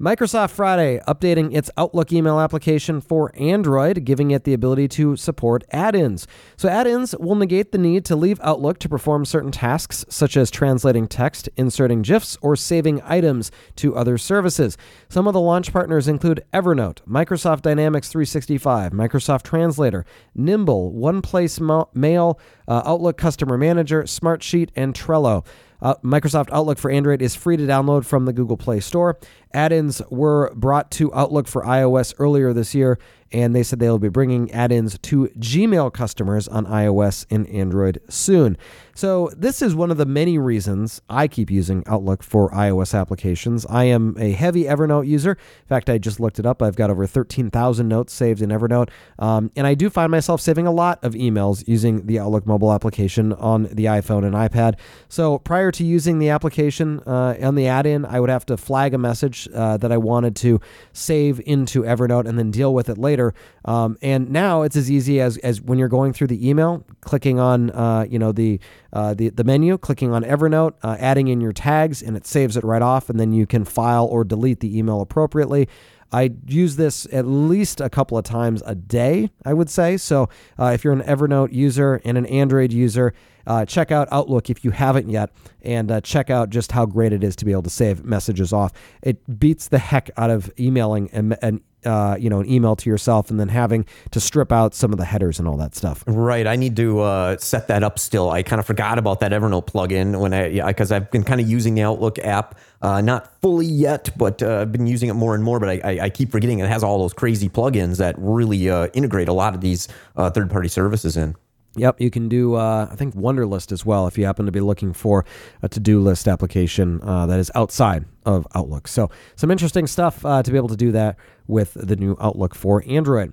Microsoft 0.00 0.50
Friday 0.50 1.00
updating 1.06 1.54
its 1.54 1.70
Outlook 1.76 2.12
email 2.12 2.40
application 2.40 3.00
for 3.00 3.30
Android, 3.36 4.04
giving 4.04 4.30
it 4.30 4.44
the 4.44 4.54
ability 4.54 4.88
to 4.88 5.16
support 5.16 5.64
add 5.70 5.94
ins. 5.94 6.26
So, 6.56 6.68
add 6.68 6.86
ins 6.86 7.14
will 7.18 7.34
negate 7.34 7.72
the 7.72 7.78
need 7.78 8.04
to 8.06 8.16
leave 8.16 8.40
Outlook 8.42 8.78
to 8.80 8.88
perform 8.88 9.24
certain 9.24 9.52
tasks, 9.52 10.04
such 10.08 10.36
as 10.36 10.50
translating 10.50 11.06
text, 11.06 11.48
inserting 11.56 12.02
GIFs, 12.02 12.38
or 12.40 12.56
saving 12.56 13.02
items 13.02 13.50
to 13.76 13.94
other 13.94 14.18
services. 14.18 14.76
Some 15.08 15.26
of 15.26 15.34
the 15.34 15.40
launch 15.40 15.72
partners 15.72 16.08
include 16.08 16.44
Evernote, 16.52 16.98
Microsoft 17.06 17.62
Dynamics 17.62 18.08
365, 18.08 18.92
Microsoft 18.92 19.42
Translator, 19.42 20.04
Nimble, 20.34 20.92
One 20.92 21.22
Place 21.22 21.60
Mail, 21.60 22.40
uh, 22.66 22.82
Outlook 22.84 23.18
Customer 23.18 23.58
Manager, 23.58 24.04
Smartsheet, 24.04 24.70
and 24.74 24.94
Trello. 24.94 25.44
Uh, 25.82 25.96
Microsoft 25.96 26.48
Outlook 26.52 26.78
for 26.78 26.90
Android 26.90 27.20
is 27.20 27.34
free 27.34 27.56
to 27.56 27.64
download 27.64 28.06
from 28.06 28.24
the 28.24 28.32
Google 28.32 28.56
Play 28.56 28.78
Store. 28.78 29.18
Add 29.52 29.72
ins 29.72 30.00
were 30.10 30.52
brought 30.54 30.92
to 30.92 31.12
Outlook 31.12 31.48
for 31.48 31.62
iOS 31.64 32.14
earlier 32.18 32.52
this 32.52 32.72
year, 32.72 33.00
and 33.32 33.54
they 33.54 33.62
said 33.62 33.78
they 33.78 33.88
will 33.88 33.98
be 33.98 34.08
bringing 34.08 34.50
add 34.52 34.72
ins 34.72 34.98
to 34.98 35.28
Gmail 35.38 35.92
customers 35.92 36.48
on 36.48 36.66
iOS 36.66 37.26
and 37.30 37.46
Android 37.48 38.00
soon. 38.08 38.56
So, 38.94 39.30
this 39.34 39.62
is 39.62 39.74
one 39.74 39.90
of 39.90 39.96
the 39.96 40.04
many 40.04 40.36
reasons 40.36 41.00
I 41.08 41.26
keep 41.26 41.50
using 41.50 41.82
Outlook 41.86 42.22
for 42.22 42.50
iOS 42.50 42.98
applications. 42.98 43.64
I 43.66 43.84
am 43.84 44.16
a 44.18 44.32
heavy 44.32 44.64
Evernote 44.64 45.06
user. 45.06 45.30
In 45.30 45.66
fact, 45.66 45.88
I 45.88 45.96
just 45.96 46.20
looked 46.20 46.38
it 46.38 46.44
up. 46.44 46.60
I've 46.60 46.76
got 46.76 46.90
over 46.90 47.06
13,000 47.06 47.88
notes 47.88 48.12
saved 48.12 48.42
in 48.42 48.50
Evernote. 48.50 48.90
Um, 49.18 49.50
and 49.56 49.66
I 49.66 49.72
do 49.72 49.88
find 49.88 50.10
myself 50.10 50.42
saving 50.42 50.66
a 50.66 50.72
lot 50.72 51.02
of 51.02 51.14
emails 51.14 51.66
using 51.66 52.06
the 52.06 52.18
Outlook 52.18 52.46
mobile 52.46 52.70
application 52.70 53.32
on 53.32 53.62
the 53.64 53.86
iPhone 53.86 54.24
and 54.24 54.34
iPad. 54.34 54.78
So, 55.08 55.38
prior 55.38 55.70
to 55.72 55.84
using 55.84 56.18
the 56.18 56.28
application 56.28 57.00
uh, 57.06 57.36
on 57.40 57.54
the 57.54 57.68
add 57.68 57.86
in, 57.86 58.04
I 58.04 58.20
would 58.20 58.30
have 58.30 58.44
to 58.46 58.58
flag 58.58 58.92
a 58.92 58.98
message 58.98 59.48
uh, 59.54 59.78
that 59.78 59.90
I 59.90 59.96
wanted 59.96 60.36
to 60.36 60.60
save 60.92 61.40
into 61.46 61.82
Evernote 61.82 62.26
and 62.26 62.38
then 62.38 62.50
deal 62.50 62.74
with 62.74 62.88
it 62.88 62.98
later. 62.98 63.21
Um, 63.64 63.96
and 64.02 64.30
now 64.30 64.62
it's 64.62 64.76
as 64.76 64.90
easy 64.90 65.20
as, 65.20 65.38
as 65.38 65.60
when 65.60 65.78
you're 65.78 65.88
going 65.88 66.12
through 66.12 66.26
the 66.28 66.48
email, 66.48 66.84
clicking 67.00 67.38
on 67.38 67.70
uh, 67.70 68.06
you 68.08 68.18
know 68.18 68.32
the 68.32 68.60
uh, 68.92 69.14
the, 69.14 69.28
the 69.30 69.44
menu, 69.44 69.78
clicking 69.78 70.12
on 70.12 70.24
Evernote, 70.24 70.74
uh, 70.82 70.96
adding 70.98 71.28
in 71.28 71.40
your 71.40 71.52
tags, 71.52 72.02
and 72.02 72.16
it 72.16 72.26
saves 72.26 72.56
it 72.56 72.64
right 72.64 72.82
off, 72.82 73.08
and 73.08 73.20
then 73.20 73.32
you 73.32 73.46
can 73.46 73.64
file 73.64 74.06
or 74.06 74.24
delete 74.24 74.60
the 74.60 74.76
email 74.78 75.00
appropriately. 75.00 75.68
I 76.12 76.30
use 76.46 76.76
this 76.76 77.06
at 77.10 77.26
least 77.26 77.80
a 77.80 77.88
couple 77.88 78.18
of 78.18 78.24
times 78.24 78.62
a 78.66 78.74
day, 78.74 79.30
I 79.46 79.54
would 79.54 79.70
say. 79.70 79.96
So 79.96 80.28
uh, 80.58 80.66
if 80.74 80.84
you're 80.84 80.92
an 80.92 81.02
Evernote 81.02 81.52
user 81.52 82.02
and 82.04 82.18
an 82.18 82.26
Android 82.26 82.70
user, 82.72 83.14
uh, 83.46 83.64
check 83.64 83.90
out 83.90 84.08
Outlook 84.10 84.50
if 84.50 84.64
you 84.64 84.70
haven't 84.70 85.08
yet, 85.08 85.30
and 85.62 85.90
uh, 85.90 86.00
check 86.00 86.30
out 86.30 86.50
just 86.50 86.72
how 86.72 86.86
great 86.86 87.12
it 87.12 87.24
is 87.24 87.36
to 87.36 87.44
be 87.44 87.52
able 87.52 87.62
to 87.62 87.70
save 87.70 88.04
messages 88.04 88.52
off. 88.52 88.72
It 89.02 89.38
beats 89.38 89.68
the 89.68 89.78
heck 89.78 90.10
out 90.16 90.30
of 90.30 90.50
emailing 90.58 91.10
and, 91.12 91.36
and 91.42 91.60
uh, 91.84 92.16
you 92.18 92.30
know, 92.30 92.40
an 92.40 92.50
email 92.50 92.76
to 92.76 92.88
yourself 92.88 93.30
and 93.30 93.40
then 93.40 93.48
having 93.48 93.84
to 94.10 94.20
strip 94.20 94.52
out 94.52 94.74
some 94.74 94.92
of 94.92 94.98
the 94.98 95.04
headers 95.04 95.38
and 95.38 95.48
all 95.48 95.56
that 95.56 95.74
stuff. 95.74 96.04
Right. 96.06 96.46
I 96.46 96.56
need 96.56 96.76
to 96.76 97.00
uh, 97.00 97.36
set 97.38 97.68
that 97.68 97.82
up 97.82 97.98
still. 97.98 98.30
I 98.30 98.42
kind 98.42 98.60
of 98.60 98.66
forgot 98.66 98.98
about 98.98 99.20
that 99.20 99.32
Evernote 99.32 99.66
plugin 99.66 100.20
when 100.20 100.32
I, 100.32 100.66
because 100.66 100.90
yeah, 100.90 100.98
I've 100.98 101.10
been 101.10 101.24
kind 101.24 101.40
of 101.40 101.48
using 101.48 101.74
the 101.74 101.82
Outlook 101.82 102.18
app, 102.20 102.58
uh, 102.82 103.00
not 103.00 103.40
fully 103.40 103.66
yet, 103.66 104.10
but 104.16 104.42
uh, 104.42 104.60
I've 104.60 104.72
been 104.72 104.86
using 104.86 105.08
it 105.08 105.14
more 105.14 105.34
and 105.34 105.42
more. 105.42 105.58
But 105.58 105.68
I, 105.70 105.80
I, 105.84 105.98
I, 106.04 106.10
keep 106.10 106.30
forgetting 106.30 106.58
it 106.58 106.68
has 106.68 106.82
all 106.82 106.98
those 106.98 107.12
crazy 107.12 107.48
plugins 107.48 107.98
that 107.98 108.14
really 108.18 108.68
uh, 108.68 108.88
integrate 108.88 109.28
a 109.28 109.32
lot 109.32 109.54
of 109.54 109.60
these 109.60 109.88
uh, 110.16 110.30
third 110.30 110.50
party 110.50 110.68
services 110.68 111.16
in. 111.16 111.34
Yep, 111.74 112.00
you 112.00 112.10
can 112.10 112.28
do, 112.28 112.54
uh, 112.54 112.88
I 112.90 112.96
think, 112.96 113.14
Wunderlist 113.14 113.72
as 113.72 113.86
well 113.86 114.06
if 114.06 114.18
you 114.18 114.26
happen 114.26 114.44
to 114.44 114.52
be 114.52 114.60
looking 114.60 114.92
for 114.92 115.24
a 115.62 115.68
to 115.70 115.80
do 115.80 116.00
list 116.00 116.28
application 116.28 117.00
uh, 117.02 117.24
that 117.26 117.40
is 117.40 117.50
outside 117.54 118.04
of 118.26 118.46
Outlook. 118.54 118.86
So, 118.86 119.10
some 119.36 119.50
interesting 119.50 119.86
stuff 119.86 120.24
uh, 120.24 120.42
to 120.42 120.50
be 120.50 120.58
able 120.58 120.68
to 120.68 120.76
do 120.76 120.92
that 120.92 121.16
with 121.46 121.72
the 121.74 121.96
new 121.96 122.16
Outlook 122.20 122.54
for 122.54 122.84
Android. 122.86 123.32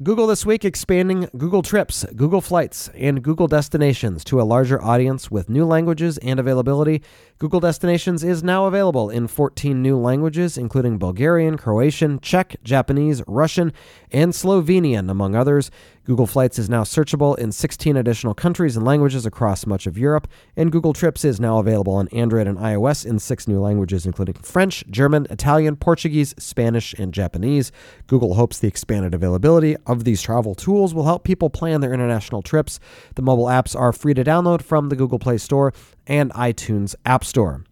Google 0.00 0.28
this 0.28 0.46
week 0.46 0.64
expanding 0.64 1.28
Google 1.36 1.60
Trips, 1.60 2.06
Google 2.14 2.40
Flights, 2.40 2.88
and 2.94 3.20
Google 3.20 3.48
Destinations 3.48 4.22
to 4.26 4.40
a 4.40 4.44
larger 4.44 4.80
audience 4.80 5.28
with 5.28 5.48
new 5.48 5.64
languages 5.64 6.18
and 6.18 6.38
availability. 6.38 7.02
Google 7.38 7.58
Destinations 7.58 8.22
is 8.22 8.44
now 8.44 8.66
available 8.66 9.10
in 9.10 9.26
14 9.26 9.82
new 9.82 9.98
languages, 9.98 10.56
including 10.56 10.98
Bulgarian, 10.98 11.56
Croatian, 11.56 12.20
Czech, 12.20 12.62
Japanese, 12.62 13.24
Russian, 13.26 13.72
and 14.12 14.32
Slovenian, 14.34 15.10
among 15.10 15.34
others. 15.34 15.68
Google 16.08 16.26
Flights 16.26 16.58
is 16.58 16.70
now 16.70 16.84
searchable 16.84 17.36
in 17.36 17.52
16 17.52 17.94
additional 17.94 18.32
countries 18.32 18.78
and 18.78 18.86
languages 18.86 19.26
across 19.26 19.66
much 19.66 19.86
of 19.86 19.98
Europe, 19.98 20.26
and 20.56 20.72
Google 20.72 20.94
Trips 20.94 21.22
is 21.22 21.38
now 21.38 21.58
available 21.58 21.92
on 21.92 22.08
Android 22.08 22.46
and 22.46 22.56
iOS 22.56 23.04
in 23.04 23.18
six 23.18 23.46
new 23.46 23.60
languages, 23.60 24.06
including 24.06 24.36
French, 24.36 24.82
German, 24.88 25.26
Italian, 25.28 25.76
Portuguese, 25.76 26.34
Spanish, 26.38 26.94
and 26.94 27.12
Japanese. 27.12 27.72
Google 28.06 28.36
hopes 28.36 28.58
the 28.58 28.68
expanded 28.68 29.12
availability 29.12 29.76
of 29.84 30.04
these 30.04 30.22
travel 30.22 30.54
tools 30.54 30.94
will 30.94 31.04
help 31.04 31.24
people 31.24 31.50
plan 31.50 31.82
their 31.82 31.92
international 31.92 32.40
trips. 32.40 32.80
The 33.16 33.20
mobile 33.20 33.44
apps 33.44 33.78
are 33.78 33.92
free 33.92 34.14
to 34.14 34.24
download 34.24 34.62
from 34.62 34.88
the 34.88 34.96
Google 34.96 35.18
Play 35.18 35.36
Store 35.36 35.74
and 36.06 36.32
iTunes 36.32 36.94
App 37.04 37.22
Store. 37.22 37.64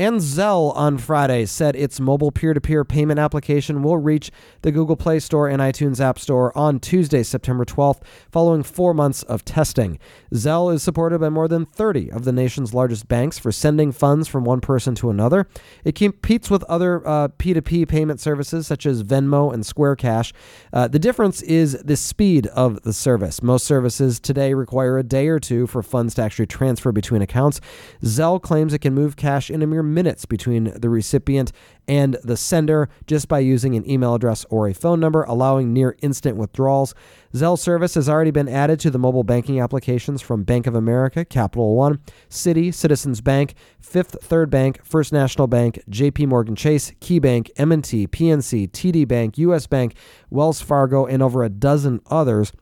And 0.00 0.20
Zelle 0.20 0.76
on 0.76 0.96
Friday 0.96 1.44
said 1.44 1.74
its 1.74 1.98
mobile 1.98 2.30
peer 2.30 2.54
to 2.54 2.60
peer 2.60 2.84
payment 2.84 3.18
application 3.18 3.82
will 3.82 3.96
reach 3.96 4.30
the 4.62 4.70
Google 4.70 4.94
Play 4.94 5.18
Store 5.18 5.48
and 5.48 5.60
iTunes 5.60 5.98
App 5.98 6.20
Store 6.20 6.56
on 6.56 6.78
Tuesday, 6.78 7.24
September 7.24 7.64
12th, 7.64 8.02
following 8.30 8.62
four 8.62 8.94
months 8.94 9.24
of 9.24 9.44
testing. 9.44 9.98
Zelle 10.32 10.72
is 10.72 10.84
supported 10.84 11.18
by 11.18 11.30
more 11.30 11.48
than 11.48 11.66
30 11.66 12.12
of 12.12 12.24
the 12.24 12.30
nation's 12.30 12.72
largest 12.72 13.08
banks 13.08 13.40
for 13.40 13.50
sending 13.50 13.90
funds 13.90 14.28
from 14.28 14.44
one 14.44 14.60
person 14.60 14.94
to 14.94 15.10
another. 15.10 15.48
It 15.84 15.96
competes 15.96 16.48
with 16.48 16.62
other 16.64 17.04
uh, 17.04 17.26
P2P 17.30 17.88
payment 17.88 18.20
services 18.20 18.68
such 18.68 18.86
as 18.86 19.02
Venmo 19.02 19.52
and 19.52 19.66
Square 19.66 19.96
Cash. 19.96 20.32
Uh, 20.72 20.86
the 20.86 21.00
difference 21.00 21.42
is 21.42 21.72
the 21.82 21.96
speed 21.96 22.46
of 22.48 22.80
the 22.82 22.92
service. 22.92 23.42
Most 23.42 23.66
services 23.66 24.20
today 24.20 24.54
require 24.54 24.96
a 24.96 25.02
day 25.02 25.26
or 25.26 25.40
two 25.40 25.66
for 25.66 25.82
funds 25.82 26.14
to 26.14 26.22
actually 26.22 26.46
transfer 26.46 26.92
between 26.92 27.20
accounts. 27.20 27.60
Zelle 28.04 28.40
claims 28.40 28.72
it 28.72 28.78
can 28.78 28.94
move 28.94 29.16
cash 29.16 29.50
in 29.50 29.60
a 29.60 29.66
mere 29.66 29.87
minutes 29.94 30.26
between 30.26 30.72
the 30.78 30.88
recipient 30.88 31.52
and 31.86 32.18
the 32.22 32.36
sender 32.36 32.88
just 33.06 33.28
by 33.28 33.38
using 33.38 33.74
an 33.74 33.88
email 33.88 34.14
address 34.14 34.44
or 34.50 34.68
a 34.68 34.74
phone 34.74 35.00
number, 35.00 35.22
allowing 35.24 35.72
near 35.72 35.96
instant 36.02 36.36
withdrawals. 36.36 36.94
Zelle 37.34 37.58
service 37.58 37.94
has 37.94 38.08
already 38.08 38.30
been 38.30 38.48
added 38.48 38.80
to 38.80 38.90
the 38.90 38.98
mobile 38.98 39.24
banking 39.24 39.60
applications 39.60 40.20
from 40.22 40.44
Bank 40.44 40.66
of 40.66 40.74
America, 40.74 41.24
Capital 41.24 41.74
One, 41.74 42.00
Citi, 42.28 42.72
Citizens 42.72 43.20
Bank, 43.20 43.54
Fifth 43.80 44.16
Third 44.22 44.50
Bank, 44.50 44.84
First 44.84 45.12
National 45.12 45.46
Bank, 45.46 45.82
JP 45.90 46.28
Morgan 46.28 46.56
Chase, 46.56 46.92
KeyBank, 47.00 47.50
M&T, 47.56 48.06
PNC, 48.06 48.70
TD 48.70 49.08
Bank, 49.08 49.38
US 49.38 49.66
Bank, 49.66 49.94
Wells 50.30 50.60
Fargo, 50.60 51.06
and 51.06 51.22
over 51.22 51.42
a 51.42 51.48
dozen 51.48 52.00
others. 52.10 52.52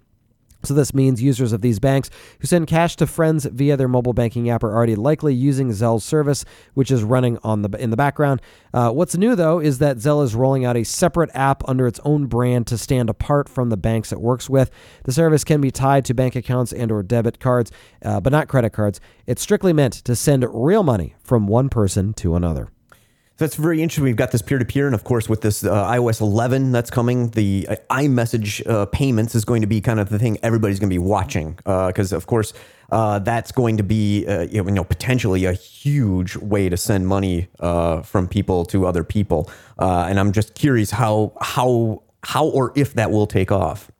So, 0.66 0.74
this 0.74 0.92
means 0.92 1.22
users 1.22 1.52
of 1.52 1.60
these 1.60 1.78
banks 1.78 2.10
who 2.40 2.46
send 2.46 2.66
cash 2.66 2.96
to 2.96 3.06
friends 3.06 3.44
via 3.46 3.76
their 3.76 3.88
mobile 3.88 4.12
banking 4.12 4.50
app 4.50 4.62
are 4.64 4.74
already 4.74 4.96
likely 4.96 5.34
using 5.34 5.70
Zelle's 5.70 6.04
service, 6.04 6.44
which 6.74 6.90
is 6.90 7.02
running 7.02 7.38
on 7.42 7.62
the 7.62 7.70
in 7.78 7.90
the 7.90 7.96
background. 7.96 8.40
Uh, 8.74 8.90
what's 8.90 9.16
new, 9.16 9.34
though, 9.34 9.58
is 9.58 9.78
that 9.78 9.96
Zelle 9.98 10.24
is 10.24 10.34
rolling 10.34 10.64
out 10.64 10.76
a 10.76 10.84
separate 10.84 11.30
app 11.34 11.66
under 11.68 11.86
its 11.86 12.00
own 12.04 12.26
brand 12.26 12.66
to 12.66 12.78
stand 12.78 13.08
apart 13.08 13.48
from 13.48 13.70
the 13.70 13.76
banks 13.76 14.12
it 14.12 14.20
works 14.20 14.50
with. 14.50 14.70
The 15.04 15.12
service 15.12 15.44
can 15.44 15.60
be 15.60 15.70
tied 15.70 16.04
to 16.06 16.14
bank 16.14 16.36
accounts 16.36 16.72
and/or 16.72 17.02
debit 17.02 17.40
cards, 17.40 17.70
uh, 18.04 18.20
but 18.20 18.32
not 18.32 18.48
credit 18.48 18.70
cards. 18.70 19.00
It's 19.26 19.42
strictly 19.42 19.72
meant 19.72 19.94
to 19.94 20.16
send 20.16 20.44
real 20.52 20.82
money 20.82 21.14
from 21.22 21.46
one 21.46 21.68
person 21.68 22.12
to 22.14 22.34
another. 22.34 22.70
That's 23.38 23.56
very 23.56 23.82
interesting. 23.82 24.04
We've 24.04 24.16
got 24.16 24.30
this 24.30 24.40
peer 24.40 24.58
to 24.58 24.64
peer, 24.64 24.86
and 24.86 24.94
of 24.94 25.04
course, 25.04 25.28
with 25.28 25.42
this 25.42 25.62
uh, 25.62 25.84
iOS 25.90 26.20
11 26.22 26.72
that's 26.72 26.90
coming, 26.90 27.30
the 27.30 27.66
uh, 27.68 27.76
iMessage 27.90 28.66
uh, 28.66 28.86
payments 28.86 29.34
is 29.34 29.44
going 29.44 29.60
to 29.60 29.66
be 29.66 29.80
kind 29.82 30.00
of 30.00 30.08
the 30.08 30.18
thing 30.18 30.38
everybody's 30.42 30.78
going 30.78 30.88
to 30.88 30.94
be 30.94 30.98
watching 30.98 31.52
because, 31.52 32.12
uh, 32.12 32.16
of 32.16 32.26
course, 32.26 32.54
uh, 32.90 33.18
that's 33.18 33.52
going 33.52 33.76
to 33.76 33.82
be 33.82 34.24
you 34.50 34.62
know 34.62 34.84
potentially 34.84 35.44
a 35.44 35.52
huge 35.52 36.36
way 36.36 36.68
to 36.68 36.76
send 36.76 37.06
money 37.08 37.48
from 38.04 38.28
people 38.28 38.64
to 38.66 38.86
other 38.86 39.04
people. 39.04 39.50
and 39.78 40.18
I'm 40.18 40.32
just 40.32 40.54
curious 40.54 40.92
how 40.92 41.32
how 41.40 42.02
how 42.24 42.46
or 42.46 42.72
if 42.74 42.94
that 42.94 43.10
will 43.10 43.26
take 43.26 43.52
off. 43.52 43.90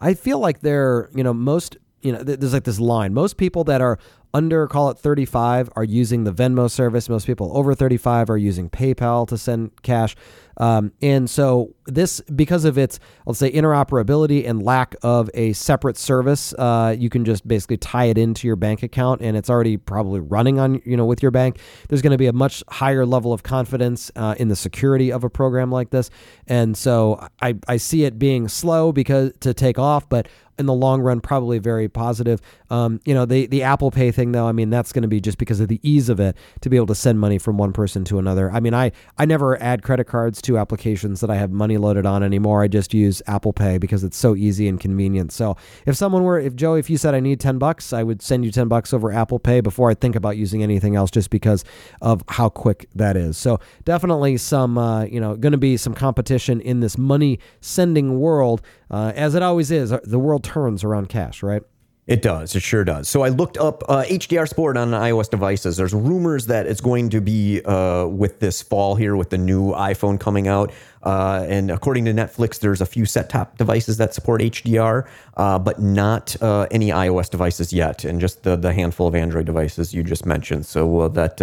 I 0.00 0.14
feel 0.14 0.38
like 0.38 0.60
they're, 0.60 1.10
you 1.14 1.24
know, 1.24 1.34
most, 1.34 1.76
you 2.02 2.12
know, 2.12 2.22
there's 2.22 2.52
like 2.52 2.64
this 2.64 2.80
line. 2.80 3.14
Most 3.14 3.36
people 3.36 3.64
that 3.64 3.80
are 3.80 3.98
under 4.34 4.66
call 4.66 4.90
it 4.90 4.98
35 4.98 5.70
are 5.76 5.84
using 5.84 6.24
the 6.24 6.32
Venmo 6.32 6.70
service. 6.70 7.08
Most 7.08 7.26
people 7.26 7.50
over 7.56 7.74
35 7.74 8.30
are 8.30 8.36
using 8.36 8.68
PayPal 8.70 9.26
to 9.28 9.38
send 9.38 9.82
cash. 9.82 10.14
Um, 10.58 10.92
and 11.00 11.30
so 11.30 11.74
this, 11.86 12.20
because 12.34 12.64
of 12.64 12.76
its, 12.76 12.98
let's 13.26 13.38
say, 13.38 13.50
interoperability 13.50 14.46
and 14.48 14.62
lack 14.62 14.94
of 15.02 15.30
a 15.34 15.52
separate 15.54 15.96
service, 15.96 16.52
uh, 16.54 16.94
you 16.98 17.08
can 17.08 17.24
just 17.24 17.46
basically 17.46 17.76
tie 17.76 18.06
it 18.06 18.18
into 18.18 18.46
your 18.46 18.56
bank 18.56 18.82
account, 18.82 19.22
and 19.22 19.36
it's 19.36 19.48
already 19.48 19.76
probably 19.76 20.20
running 20.20 20.58
on, 20.58 20.82
you 20.84 20.96
know, 20.96 21.06
with 21.06 21.22
your 21.22 21.30
bank. 21.30 21.58
There's 21.88 22.02
going 22.02 22.12
to 22.12 22.18
be 22.18 22.26
a 22.26 22.32
much 22.32 22.62
higher 22.68 23.06
level 23.06 23.32
of 23.32 23.42
confidence 23.42 24.10
uh, 24.16 24.34
in 24.38 24.48
the 24.48 24.56
security 24.56 25.12
of 25.12 25.24
a 25.24 25.30
program 25.30 25.70
like 25.70 25.90
this, 25.90 26.10
and 26.46 26.76
so 26.76 27.26
I, 27.40 27.54
I 27.68 27.76
see 27.76 28.04
it 28.04 28.18
being 28.18 28.48
slow 28.48 28.92
because 28.92 29.32
to 29.40 29.54
take 29.54 29.78
off, 29.78 30.08
but 30.08 30.28
in 30.58 30.66
the 30.66 30.74
long 30.74 31.00
run, 31.00 31.20
probably 31.20 31.58
very 31.58 31.88
positive. 31.88 32.40
Um, 32.68 33.00
you 33.04 33.14
know, 33.14 33.24
the 33.24 33.46
the 33.46 33.62
Apple 33.62 33.90
Pay 33.90 34.10
thing, 34.10 34.32
though, 34.32 34.46
I 34.46 34.52
mean, 34.52 34.70
that's 34.70 34.92
going 34.92 35.02
to 35.02 35.08
be 35.08 35.20
just 35.20 35.38
because 35.38 35.60
of 35.60 35.68
the 35.68 35.80
ease 35.88 36.08
of 36.08 36.18
it 36.20 36.36
to 36.62 36.68
be 36.68 36.76
able 36.76 36.88
to 36.88 36.94
send 36.94 37.20
money 37.20 37.38
from 37.38 37.58
one 37.58 37.72
person 37.72 38.04
to 38.06 38.18
another. 38.18 38.50
I 38.50 38.60
mean, 38.60 38.74
I 38.74 38.90
I 39.16 39.24
never 39.24 39.60
add 39.62 39.82
credit 39.82 40.04
cards 40.04 40.42
to 40.42 40.47
applications 40.56 41.20
that 41.20 41.28
I 41.28 41.36
have 41.36 41.50
money 41.50 41.76
loaded 41.76 42.06
on 42.06 42.22
anymore. 42.22 42.62
I 42.62 42.68
just 42.68 42.94
use 42.94 43.20
Apple 43.26 43.52
Pay 43.52 43.76
because 43.78 44.04
it's 44.04 44.16
so 44.16 44.34
easy 44.34 44.68
and 44.68 44.80
convenient. 44.80 45.32
So 45.32 45.56
if 45.84 45.96
someone 45.96 46.22
were, 46.22 46.38
if 46.38 46.54
Joe, 46.54 46.74
if 46.74 46.88
you 46.88 46.96
said 46.96 47.14
I 47.14 47.20
need 47.20 47.40
ten 47.40 47.58
bucks, 47.58 47.92
I 47.92 48.02
would 48.02 48.22
send 48.22 48.44
you 48.44 48.50
ten 48.50 48.68
bucks 48.68 48.94
over 48.94 49.12
Apple 49.12 49.38
Pay 49.38 49.60
before 49.60 49.90
I 49.90 49.94
think 49.94 50.16
about 50.16 50.36
using 50.36 50.62
anything 50.62 50.96
else, 50.96 51.10
just 51.10 51.30
because 51.30 51.64
of 52.00 52.22
how 52.28 52.48
quick 52.48 52.88
that 52.94 53.16
is. 53.16 53.36
So 53.36 53.58
definitely 53.84 54.36
some, 54.36 54.78
uh, 54.78 55.04
you 55.04 55.20
know, 55.20 55.36
going 55.36 55.52
to 55.52 55.58
be 55.58 55.76
some 55.76 55.94
competition 55.94 56.60
in 56.60 56.80
this 56.80 56.96
money 56.96 57.40
sending 57.60 58.20
world, 58.20 58.62
uh, 58.90 59.12
as 59.16 59.34
it 59.34 59.42
always 59.42 59.70
is. 59.70 59.92
The 60.04 60.18
world 60.18 60.44
turns 60.44 60.84
around 60.84 61.08
cash, 61.08 61.42
right? 61.42 61.62
It 62.08 62.22
does. 62.22 62.56
It 62.56 62.62
sure 62.62 62.84
does. 62.84 63.06
So 63.06 63.20
I 63.20 63.28
looked 63.28 63.58
up 63.58 63.84
uh, 63.86 64.02
HDR 64.04 64.48
Sport 64.48 64.78
on 64.78 64.92
iOS 64.92 65.28
devices. 65.28 65.76
There's 65.76 65.92
rumors 65.92 66.46
that 66.46 66.66
it's 66.66 66.80
going 66.80 67.10
to 67.10 67.20
be 67.20 67.60
uh, 67.66 68.06
with 68.06 68.40
this 68.40 68.62
fall 68.62 68.94
here 68.94 69.14
with 69.14 69.28
the 69.28 69.36
new 69.36 69.72
iPhone 69.72 70.18
coming 70.18 70.48
out. 70.48 70.72
Uh, 71.02 71.44
and 71.46 71.70
according 71.70 72.06
to 72.06 72.12
Netflix, 72.14 72.60
there's 72.60 72.80
a 72.80 72.86
few 72.86 73.04
set 73.04 73.28
top 73.28 73.58
devices 73.58 73.98
that 73.98 74.14
support 74.14 74.40
HDR, 74.40 75.06
uh, 75.36 75.58
but 75.58 75.82
not 75.82 76.34
uh, 76.42 76.66
any 76.70 76.88
iOS 76.88 77.28
devices 77.28 77.74
yet, 77.74 78.06
and 78.06 78.22
just 78.22 78.42
the, 78.42 78.56
the 78.56 78.72
handful 78.72 79.06
of 79.06 79.14
Android 79.14 79.44
devices 79.44 79.92
you 79.92 80.02
just 80.02 80.24
mentioned. 80.24 80.64
So 80.64 81.00
uh, 81.00 81.08
that 81.08 81.36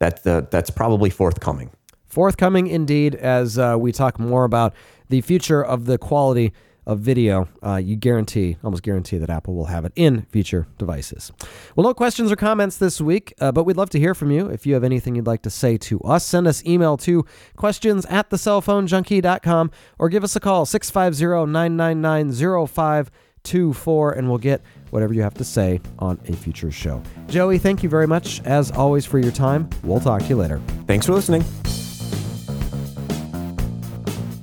that 0.00 0.50
that's 0.50 0.68
probably 0.68 1.08
forthcoming. 1.08 1.70
Forthcoming 2.08 2.66
indeed, 2.66 3.14
as 3.14 3.56
we 3.78 3.90
talk 3.90 4.18
more 4.18 4.44
about 4.44 4.74
the 5.08 5.22
future 5.22 5.64
of 5.64 5.86
the 5.86 5.96
quality 5.96 6.52
of 6.86 7.00
video, 7.00 7.48
uh, 7.62 7.76
you 7.76 7.96
guarantee, 7.96 8.56
almost 8.64 8.82
guarantee 8.82 9.18
that 9.18 9.30
Apple 9.30 9.54
will 9.54 9.66
have 9.66 9.84
it 9.84 9.92
in 9.96 10.22
future 10.30 10.66
devices. 10.78 11.32
Well, 11.76 11.86
no 11.86 11.94
questions 11.94 12.32
or 12.32 12.36
comments 12.36 12.76
this 12.78 13.00
week, 13.00 13.34
uh, 13.40 13.52
but 13.52 13.64
we'd 13.64 13.76
love 13.76 13.90
to 13.90 13.98
hear 13.98 14.14
from 14.14 14.30
you. 14.30 14.46
If 14.48 14.66
you 14.66 14.74
have 14.74 14.84
anything 14.84 15.14
you'd 15.14 15.26
like 15.26 15.42
to 15.42 15.50
say 15.50 15.76
to 15.78 16.00
us, 16.00 16.24
send 16.24 16.46
us 16.46 16.64
email 16.64 16.96
to 16.98 17.24
questions 17.56 18.06
at 18.06 18.30
thecellphonejunkie.com 18.30 19.70
or 19.98 20.08
give 20.08 20.24
us 20.24 20.36
a 20.36 20.40
call, 20.40 20.66
650 20.66 21.50
999 21.50 22.66
0524, 22.66 24.12
and 24.12 24.28
we'll 24.28 24.38
get 24.38 24.62
whatever 24.90 25.14
you 25.14 25.22
have 25.22 25.34
to 25.34 25.44
say 25.44 25.80
on 25.98 26.18
a 26.28 26.32
future 26.32 26.70
show. 26.70 27.02
Joey, 27.28 27.58
thank 27.58 27.82
you 27.82 27.88
very 27.88 28.06
much, 28.06 28.40
as 28.44 28.70
always, 28.70 29.06
for 29.06 29.18
your 29.18 29.32
time. 29.32 29.68
We'll 29.82 30.00
talk 30.00 30.22
to 30.22 30.28
you 30.28 30.36
later. 30.36 30.60
Thanks 30.86 31.06
for 31.06 31.12
listening. 31.12 31.44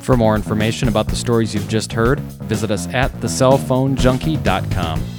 For 0.07 0.15
more 0.15 0.37
information 0.37 0.87
about 0.87 1.07
the 1.07 1.17
stories 1.17 1.53
you've 1.53 1.67
just 1.67 1.91
heard, 1.91 2.21
visit 2.47 2.71
us 2.71 2.87
at 2.93 3.11
thecellphonejunkie.com. 3.19 5.16